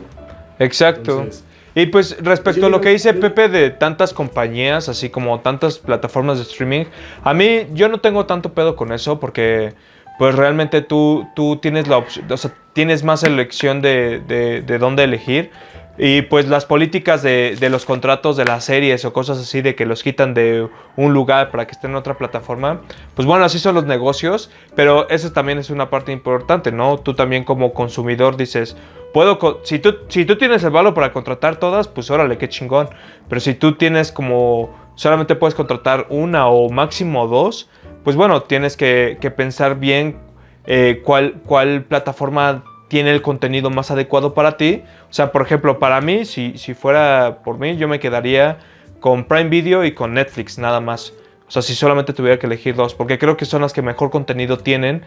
Exacto. 0.59 1.25
y 1.73 1.87
pues 1.87 2.17
respecto 2.21 2.67
a 2.67 2.69
lo 2.69 2.81
que 2.81 2.89
dice 2.89 3.13
Pepe 3.13 3.49
de 3.49 3.71
tantas 3.71 4.13
compañías, 4.13 4.89
así 4.89 5.09
como 5.09 5.39
tantas 5.39 5.79
plataformas 5.79 6.37
de 6.37 6.43
streaming, 6.43 6.85
a 7.23 7.33
mí 7.33 7.67
yo 7.73 7.87
no 7.89 7.99
tengo 7.99 8.25
tanto 8.25 8.53
pedo 8.53 8.75
con 8.75 8.91
eso 8.91 9.19
porque 9.19 9.73
pues 10.19 10.35
realmente 10.35 10.81
tú, 10.81 11.27
tú 11.35 11.57
tienes 11.57 11.87
la 11.87 11.97
opción, 11.97 12.31
o 12.31 12.37
sea, 12.37 12.53
tienes 12.73 13.03
más 13.03 13.23
elección 13.23 13.81
de, 13.81 14.21
de, 14.27 14.61
de 14.61 14.77
dónde 14.77 15.03
elegir. 15.03 15.49
Y 15.97 16.23
pues 16.23 16.47
las 16.47 16.65
políticas 16.65 17.21
de, 17.21 17.57
de, 17.59 17.69
los 17.69 17.85
contratos 17.85 18.37
de 18.37 18.45
las 18.45 18.63
series 18.63 19.03
o 19.05 19.13
cosas 19.13 19.37
así 19.39 19.61
de 19.61 19.75
que 19.75 19.85
los 19.85 20.03
quitan 20.03 20.33
de 20.33 20.67
un 20.95 21.13
lugar 21.13 21.51
para 21.51 21.67
que 21.67 21.73
estén 21.73 21.91
en 21.91 21.97
otra 21.97 22.17
plataforma, 22.17 22.81
pues 23.13 23.27
bueno, 23.27 23.43
así 23.43 23.59
son 23.59 23.75
los 23.75 23.85
negocios, 23.85 24.49
pero 24.75 25.09
eso 25.09 25.31
también 25.31 25.59
es 25.59 25.69
una 25.69 25.89
parte 25.89 26.11
importante, 26.11 26.71
¿no? 26.71 26.97
Tú 26.97 27.13
también 27.13 27.43
como 27.43 27.73
consumidor 27.73 28.37
dices, 28.37 28.77
puedo, 29.13 29.61
si 29.63 29.79
tú, 29.79 29.97
si 30.07 30.25
tú 30.25 30.37
tienes 30.37 30.63
el 30.63 30.71
valor 30.71 30.93
para 30.93 31.11
contratar 31.11 31.57
todas, 31.57 31.87
pues 31.87 32.09
órale, 32.09 32.37
qué 32.37 32.47
chingón, 32.47 32.89
pero 33.27 33.41
si 33.41 33.53
tú 33.53 33.73
tienes 33.73 34.11
como, 34.11 34.73
solamente 34.95 35.35
puedes 35.35 35.55
contratar 35.55 36.07
una 36.09 36.47
o 36.47 36.69
máximo 36.69 37.27
dos, 37.27 37.69
pues 38.03 38.15
bueno, 38.15 38.43
tienes 38.43 38.77
que, 38.77 39.17
pensar 39.35 39.77
bien 39.79 40.17
eh, 40.65 41.01
cuál, 41.03 41.41
cuál 41.45 41.83
plataforma 41.83 42.63
tiene 42.87 43.11
el 43.11 43.21
contenido 43.21 43.69
más 43.69 43.89
adecuado 43.89 44.33
para 44.33 44.57
ti. 44.57 44.83
O 45.11 45.13
sea, 45.13 45.33
por 45.33 45.41
ejemplo, 45.41 45.77
para 45.77 45.99
mí, 45.99 46.23
si, 46.23 46.57
si 46.57 46.73
fuera 46.73 47.39
por 47.43 47.59
mí, 47.59 47.75
yo 47.75 47.89
me 47.89 47.99
quedaría 47.99 48.59
con 49.01 49.25
Prime 49.25 49.49
Video 49.49 49.83
y 49.83 49.93
con 49.93 50.13
Netflix 50.13 50.57
nada 50.57 50.79
más. 50.79 51.13
O 51.49 51.51
sea, 51.51 51.61
si 51.61 51.75
solamente 51.75 52.13
tuviera 52.13 52.39
que 52.39 52.45
elegir 52.45 52.75
dos, 52.75 52.95
porque 52.95 53.19
creo 53.19 53.35
que 53.35 53.43
son 53.43 53.61
las 53.61 53.73
que 53.73 53.81
mejor 53.81 54.09
contenido 54.09 54.57
tienen, 54.57 55.01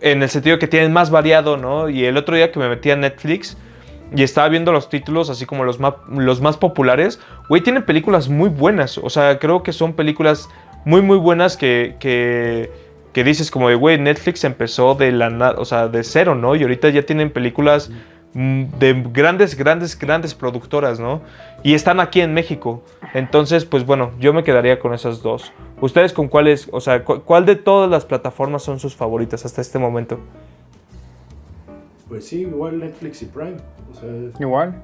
en 0.00 0.22
el 0.22 0.30
sentido 0.30 0.58
que 0.58 0.66
tienen 0.66 0.94
más 0.94 1.10
variado, 1.10 1.58
¿no? 1.58 1.90
Y 1.90 2.06
el 2.06 2.16
otro 2.16 2.34
día 2.34 2.50
que 2.50 2.58
me 2.58 2.70
metí 2.70 2.90
a 2.90 2.96
Netflix 2.96 3.58
y 4.16 4.22
estaba 4.22 4.48
viendo 4.48 4.72
los 4.72 4.88
títulos, 4.88 5.28
así 5.28 5.44
como 5.44 5.64
los 5.64 5.78
más, 5.78 5.92
los 6.08 6.40
más 6.40 6.56
populares, 6.56 7.20
güey, 7.50 7.60
tienen 7.60 7.84
películas 7.84 8.30
muy 8.30 8.48
buenas. 8.48 8.96
O 8.96 9.10
sea, 9.10 9.38
creo 9.38 9.62
que 9.62 9.74
son 9.74 9.92
películas 9.92 10.48
muy, 10.86 11.02
muy 11.02 11.18
buenas 11.18 11.58
que, 11.58 11.96
que 12.00 12.72
que 13.14 13.22
dices 13.22 13.50
como 13.50 13.74
güey, 13.78 13.96
Netflix 13.96 14.42
empezó 14.42 14.96
de 14.96 15.12
la 15.12 15.54
o 15.56 15.64
sea, 15.64 15.86
de 15.86 16.02
cero, 16.02 16.34
¿no? 16.34 16.56
Y 16.56 16.62
ahorita 16.62 16.88
ya 16.90 17.02
tienen 17.02 17.30
películas 17.30 17.90
de 18.34 19.04
grandes, 19.12 19.56
grandes, 19.56 19.96
grandes 19.96 20.34
productoras, 20.34 20.98
¿no? 20.98 21.22
Y 21.62 21.74
están 21.74 22.00
aquí 22.00 22.20
en 22.20 22.34
México. 22.34 22.82
Entonces, 23.14 23.64
pues 23.64 23.86
bueno, 23.86 24.10
yo 24.18 24.32
me 24.32 24.42
quedaría 24.42 24.80
con 24.80 24.92
esas 24.92 25.22
dos. 25.22 25.52
¿Ustedes 25.80 26.12
con 26.12 26.28
cuáles, 26.28 26.68
o 26.72 26.80
sea, 26.80 27.04
cuál 27.04 27.46
de 27.46 27.54
todas 27.56 27.88
las 27.88 28.04
plataformas 28.04 28.62
son 28.62 28.80
sus 28.80 28.96
favoritas 28.96 29.44
hasta 29.44 29.60
este 29.60 29.78
momento? 29.78 30.18
Pues 32.08 32.26
sí, 32.26 32.40
igual 32.40 32.80
Netflix 32.80 33.22
y 33.22 33.26
Prime. 33.26 33.56
O 33.92 33.94
sea, 33.94 34.10
igual. 34.40 34.82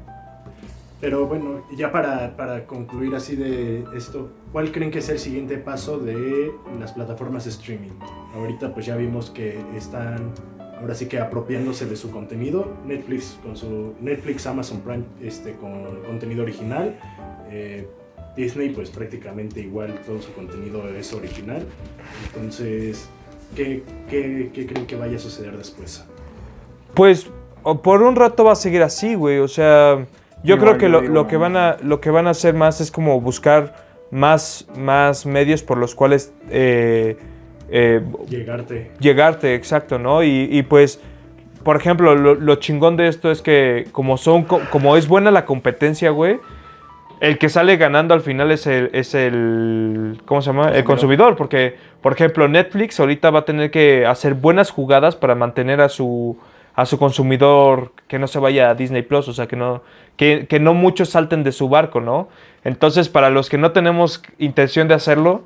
Pero 1.00 1.26
bueno, 1.26 1.62
ya 1.74 1.90
para, 1.90 2.36
para, 2.36 2.66
concluir 2.66 3.14
así 3.14 3.34
de 3.34 3.84
esto, 3.96 4.30
¿cuál 4.52 4.70
creen 4.70 4.90
que 4.90 4.98
es 4.98 5.08
el 5.08 5.18
siguiente 5.18 5.56
paso 5.56 5.98
de 5.98 6.52
las 6.78 6.92
plataformas 6.92 7.44
de 7.44 7.50
streaming? 7.50 7.90
Ahorita 8.34 8.72
pues 8.74 8.84
ya 8.84 8.96
vimos 8.96 9.30
que 9.30 9.58
están 9.74 10.34
ahora 10.80 10.94
sí 10.94 11.06
que 11.06 11.18
apropiándose 11.18 11.86
de 11.86 11.96
su 11.96 12.10
contenido. 12.10 12.72
Netflix 12.86 13.38
con 13.42 13.56
su 13.56 13.94
Netflix, 14.00 14.46
Amazon 14.46 14.80
Prime 14.80 15.04
este, 15.22 15.52
con 15.52 15.84
contenido 16.06 16.42
original. 16.42 16.98
Eh, 17.50 17.86
Disney 18.36 18.70
pues 18.70 18.90
prácticamente 18.90 19.60
igual 19.60 20.00
todo 20.06 20.20
su 20.22 20.32
contenido 20.32 20.88
es 20.88 21.12
original. 21.12 21.64
Entonces, 22.26 23.08
¿qué, 23.54 23.82
qué, 24.08 24.50
qué 24.54 24.66
creen 24.66 24.86
que 24.86 24.96
vaya 24.96 25.16
a 25.16 25.20
suceder 25.20 25.56
después? 25.56 26.04
Pues 26.94 27.30
por 27.82 28.02
un 28.02 28.16
rato 28.16 28.44
va 28.44 28.52
a 28.52 28.56
seguir 28.56 28.82
así, 28.82 29.14
güey. 29.14 29.38
O 29.38 29.48
sea... 29.48 30.06
Yo 30.42 30.58
creo 30.58 30.78
que 30.78 30.88
lo, 30.88 31.26
que 31.26 31.36
van 31.36 31.54
a, 31.56 31.76
lo 31.82 32.00
que 32.00 32.08
van 32.10 32.26
a 32.26 32.30
hacer 32.30 32.54
más 32.54 32.80
es 32.80 32.90
como 32.90 33.20
buscar 33.20 33.74
más, 34.10 34.66
más 34.76 35.26
medios 35.26 35.62
por 35.62 35.76
los 35.76 35.94
cuales... 35.94 36.32
Eh, 36.48 37.18
eh, 37.70 38.02
llegarte. 38.28 38.90
Llegarte, 38.98 39.54
exacto, 39.54 39.98
¿no? 39.98 40.22
Y, 40.22 40.62
pues, 40.68 41.00
por 41.62 41.76
ejemplo, 41.76 42.14
lo, 42.14 42.54
chingón 42.56 42.96
de 42.96 43.08
esto 43.08 43.30
es 43.30 43.42
que 43.42 43.86
como, 43.92 44.16
son, 44.16 44.44
como 44.44 44.96
es 44.96 45.06
buena 45.06 45.30
la 45.30 45.44
competencia, 45.44 46.10
güey, 46.10 46.38
el 47.20 47.38
que 47.38 47.48
sale 47.48 47.76
ganando 47.76 48.14
al 48.14 48.22
final 48.22 48.50
es 48.50 48.66
el, 48.66 48.90
es 48.94 49.14
el 49.14 50.20
¿cómo 50.24 50.40
se 50.40 50.52
llama? 50.52 50.70
El 50.70 50.84
consumidor, 50.84 51.36
porque, 51.36 51.76
por 52.00 52.14
ejemplo, 52.14 52.48
Netflix 52.48 52.98
ahorita 52.98 53.30
va 53.30 53.40
a 53.40 53.44
tener 53.44 53.70
que 53.70 54.06
hacer 54.06 54.34
buenas 54.34 54.70
jugadas 54.70 55.16
para 55.16 55.34
mantener 55.34 55.82
a 55.82 55.90
su, 55.90 56.38
a 56.74 56.86
su 56.86 56.98
consumidor 56.98 57.92
que 58.08 58.18
no 58.18 58.26
se 58.26 58.38
vaya 58.38 58.70
a 58.70 58.74
Disney 58.74 59.02
Plus, 59.02 59.28
o 59.28 59.34
sea, 59.34 59.46
que 59.46 59.56
no, 59.56 59.82
que, 60.16 60.46
que 60.48 60.58
no 60.60 60.72
muchos 60.72 61.10
salten 61.10 61.44
de 61.44 61.52
su 61.52 61.68
barco, 61.68 62.00
¿no? 62.00 62.28
Entonces, 62.64 63.10
para 63.10 63.28
los 63.28 63.50
que 63.50 63.58
no 63.58 63.72
tenemos 63.72 64.22
intención 64.38 64.88
de 64.88 64.94
hacerlo, 64.94 65.44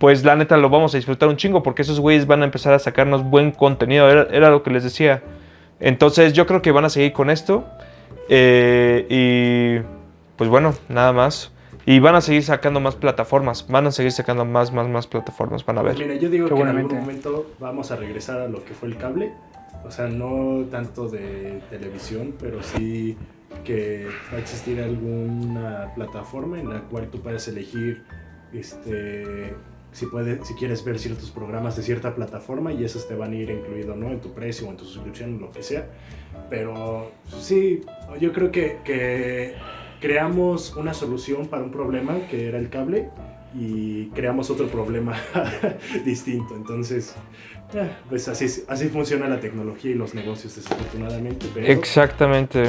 pues 0.00 0.24
la 0.24 0.34
neta 0.34 0.56
lo 0.56 0.70
vamos 0.70 0.94
a 0.94 0.96
disfrutar 0.96 1.28
un 1.28 1.36
chingo, 1.36 1.62
porque 1.62 1.82
esos 1.82 2.00
güeyes 2.00 2.26
van 2.26 2.40
a 2.42 2.46
empezar 2.46 2.72
a 2.72 2.78
sacarnos 2.80 3.22
buen 3.22 3.52
contenido, 3.52 4.10
era, 4.10 4.26
era 4.32 4.50
lo 4.50 4.62
que 4.64 4.70
les 4.70 4.82
decía. 4.82 5.22
Entonces, 5.78 6.32
yo 6.32 6.46
creo 6.46 6.62
que 6.62 6.72
van 6.72 6.86
a 6.86 6.88
seguir 6.88 7.12
con 7.12 7.30
esto. 7.30 7.64
eh, 8.28 9.06
y 9.08 9.86
pues 10.36 10.48
bueno, 10.48 10.74
nada 10.88 11.12
más. 11.12 11.52
Y 11.84 11.98
van 12.00 12.14
a 12.14 12.22
seguir 12.22 12.42
sacando 12.42 12.80
más 12.80 12.94
plataformas. 12.94 13.66
Van 13.68 13.86
a 13.86 13.90
seguir 13.90 14.12
sacando 14.12 14.44
más, 14.46 14.72
más, 14.72 14.88
más 14.88 15.06
plataformas. 15.06 15.64
Van 15.66 15.76
a 15.78 15.82
ver. 15.82 15.98
Mira, 15.98 16.14
yo 16.14 16.30
digo 16.30 16.48
que 16.48 16.54
en 16.54 16.68
algún 16.68 16.98
momento 16.98 17.46
vamos 17.58 17.90
a 17.90 17.96
regresar 17.96 18.40
a 18.40 18.48
lo 18.48 18.64
que 18.64 18.72
fue 18.72 18.88
el 18.88 18.96
cable. 18.96 19.32
O 19.84 19.90
sea, 19.90 20.06
no 20.06 20.64
tanto 20.70 21.08
de 21.08 21.60
televisión, 21.68 22.34
pero 22.40 22.62
sí 22.62 23.16
que 23.64 24.06
va 24.32 24.38
a 24.38 24.40
existir 24.40 24.80
alguna 24.80 25.92
plataforma 25.94 26.58
en 26.58 26.70
la 26.70 26.80
cual 26.80 27.08
tú 27.08 27.20
puedes 27.20 27.46
elegir 27.48 28.02
este 28.52 29.54
si 29.92 30.06
puedes 30.06 30.46
si 30.46 30.54
quieres 30.54 30.84
ver 30.84 30.98
ciertos 30.98 31.30
programas 31.30 31.76
de 31.76 31.82
cierta 31.82 32.14
plataforma 32.14 32.72
y 32.72 32.84
esos 32.84 33.08
te 33.08 33.14
van 33.14 33.32
a 33.32 33.36
ir 33.36 33.50
incluidos 33.50 33.96
no 33.96 34.10
en 34.10 34.20
tu 34.20 34.32
precio 34.32 34.68
o 34.68 34.70
en 34.70 34.76
tu 34.76 34.84
suscripción 34.84 35.40
lo 35.40 35.50
que 35.50 35.62
sea. 35.62 35.88
Pero 36.48 37.10
sí 37.40 37.82
yo 38.20 38.32
creo 38.32 38.50
que, 38.50 38.78
que 38.84 39.54
creamos 40.00 40.74
una 40.76 40.94
solución 40.94 41.46
para 41.46 41.62
un 41.62 41.70
problema 41.70 42.18
que 42.30 42.48
era 42.48 42.58
el 42.58 42.68
cable 42.68 43.10
y 43.54 44.06
creamos 44.10 44.48
otro 44.50 44.68
problema 44.68 45.16
distinto. 46.04 46.54
Entonces 46.54 47.16
eh, 47.74 47.90
pues 48.08 48.28
así, 48.28 48.46
así 48.68 48.88
funciona 48.88 49.28
la 49.28 49.40
tecnología 49.40 49.92
y 49.92 49.94
los 49.94 50.14
negocios 50.14 50.56
desafortunadamente 50.56 51.46
pero 51.54 51.66
Exactamente. 51.66 52.64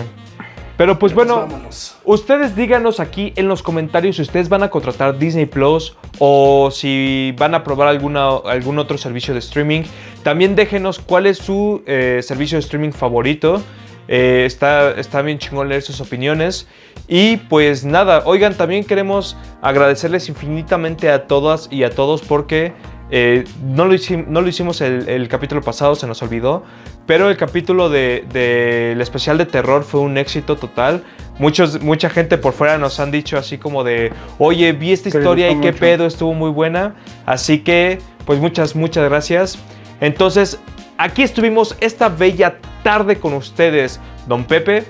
Pero 0.81 0.97
pues 0.97 1.13
pero 1.13 1.25
bueno, 1.35 1.41
vámonos. 1.47 1.95
ustedes 2.05 2.55
díganos 2.55 2.99
aquí 2.99 3.33
en 3.35 3.47
los 3.47 3.61
comentarios 3.61 4.15
si 4.15 4.23
ustedes 4.23 4.49
van 4.49 4.63
a 4.63 4.71
contratar 4.71 5.19
Disney 5.19 5.45
Plus 5.45 5.95
o 6.17 6.71
si 6.71 7.35
van 7.37 7.53
a 7.53 7.63
probar 7.63 7.87
alguna, 7.87 8.29
algún 8.45 8.79
otro 8.79 8.97
servicio 8.97 9.35
de 9.35 9.39
streaming. 9.41 9.83
También 10.23 10.55
déjenos 10.55 10.97
cuál 10.97 11.27
es 11.27 11.37
su 11.37 11.83
eh, 11.85 12.21
servicio 12.23 12.55
de 12.55 12.61
streaming 12.61 12.93
favorito. 12.93 13.61
Eh, 14.07 14.43
está, 14.47 14.91
está 14.99 15.21
bien 15.21 15.37
chingón 15.37 15.69
leer 15.69 15.83
sus 15.83 16.01
opiniones. 16.01 16.67
Y 17.07 17.37
pues 17.37 17.85
nada, 17.85 18.23
oigan, 18.25 18.55
también 18.55 18.83
queremos 18.83 19.37
agradecerles 19.61 20.29
infinitamente 20.29 21.11
a 21.11 21.27
todas 21.27 21.67
y 21.71 21.83
a 21.83 21.91
todos 21.91 22.23
porque 22.23 22.73
eh, 23.11 23.43
no, 23.63 23.85
lo 23.85 23.93
hicim- 23.93 24.25
no 24.25 24.41
lo 24.41 24.47
hicimos 24.47 24.81
el, 24.81 25.07
el 25.07 25.27
capítulo 25.27 25.61
pasado, 25.61 25.93
se 25.93 26.07
nos 26.07 26.23
olvidó. 26.23 26.63
Pero 27.05 27.29
el 27.29 27.37
capítulo 27.37 27.89
del 27.89 28.27
de, 28.29 28.93
el 28.93 29.01
especial 29.01 29.37
de 29.37 29.45
terror 29.45 29.83
fue 29.83 29.99
un 30.01 30.17
éxito 30.17 30.55
total. 30.55 31.03
Muchos, 31.39 31.81
mucha 31.81 32.09
gente 32.09 32.37
por 32.37 32.53
fuera 32.53 32.77
nos 32.77 32.99
han 32.99 33.11
dicho 33.11 33.37
así 33.37 33.57
como 33.57 33.83
de, 33.83 34.13
oye, 34.37 34.71
vi 34.73 34.91
esta 34.91 35.09
historia 35.09 35.49
y 35.49 35.59
qué 35.59 35.71
mucho". 35.71 35.79
pedo, 35.79 36.05
estuvo 36.05 36.33
muy 36.33 36.51
buena. 36.51 36.95
Así 37.25 37.59
que, 37.59 37.99
pues 38.25 38.39
muchas, 38.39 38.75
muchas 38.75 39.09
gracias. 39.09 39.57
Entonces, 39.99 40.59
aquí 40.97 41.23
estuvimos 41.23 41.75
esta 41.79 42.09
bella 42.09 42.57
tarde 42.83 43.17
con 43.17 43.33
ustedes, 43.33 43.99
Don 44.27 44.43
Pepe, 44.43 44.83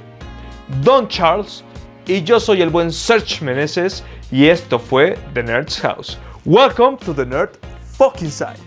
Don 0.83 1.07
Charles 1.07 1.63
y 2.05 2.23
yo 2.23 2.39
soy 2.39 2.61
el 2.61 2.69
buen 2.69 2.91
Search 2.91 3.41
Meneses 3.41 4.03
y 4.31 4.47
esto 4.47 4.79
fue 4.79 5.17
The 5.33 5.43
Nerd's 5.43 5.79
House. 5.79 6.17
Welcome 6.45 6.97
to 7.05 7.13
the 7.13 7.25
Nerd 7.25 7.51
Fucking 7.97 8.31
Side. 8.31 8.57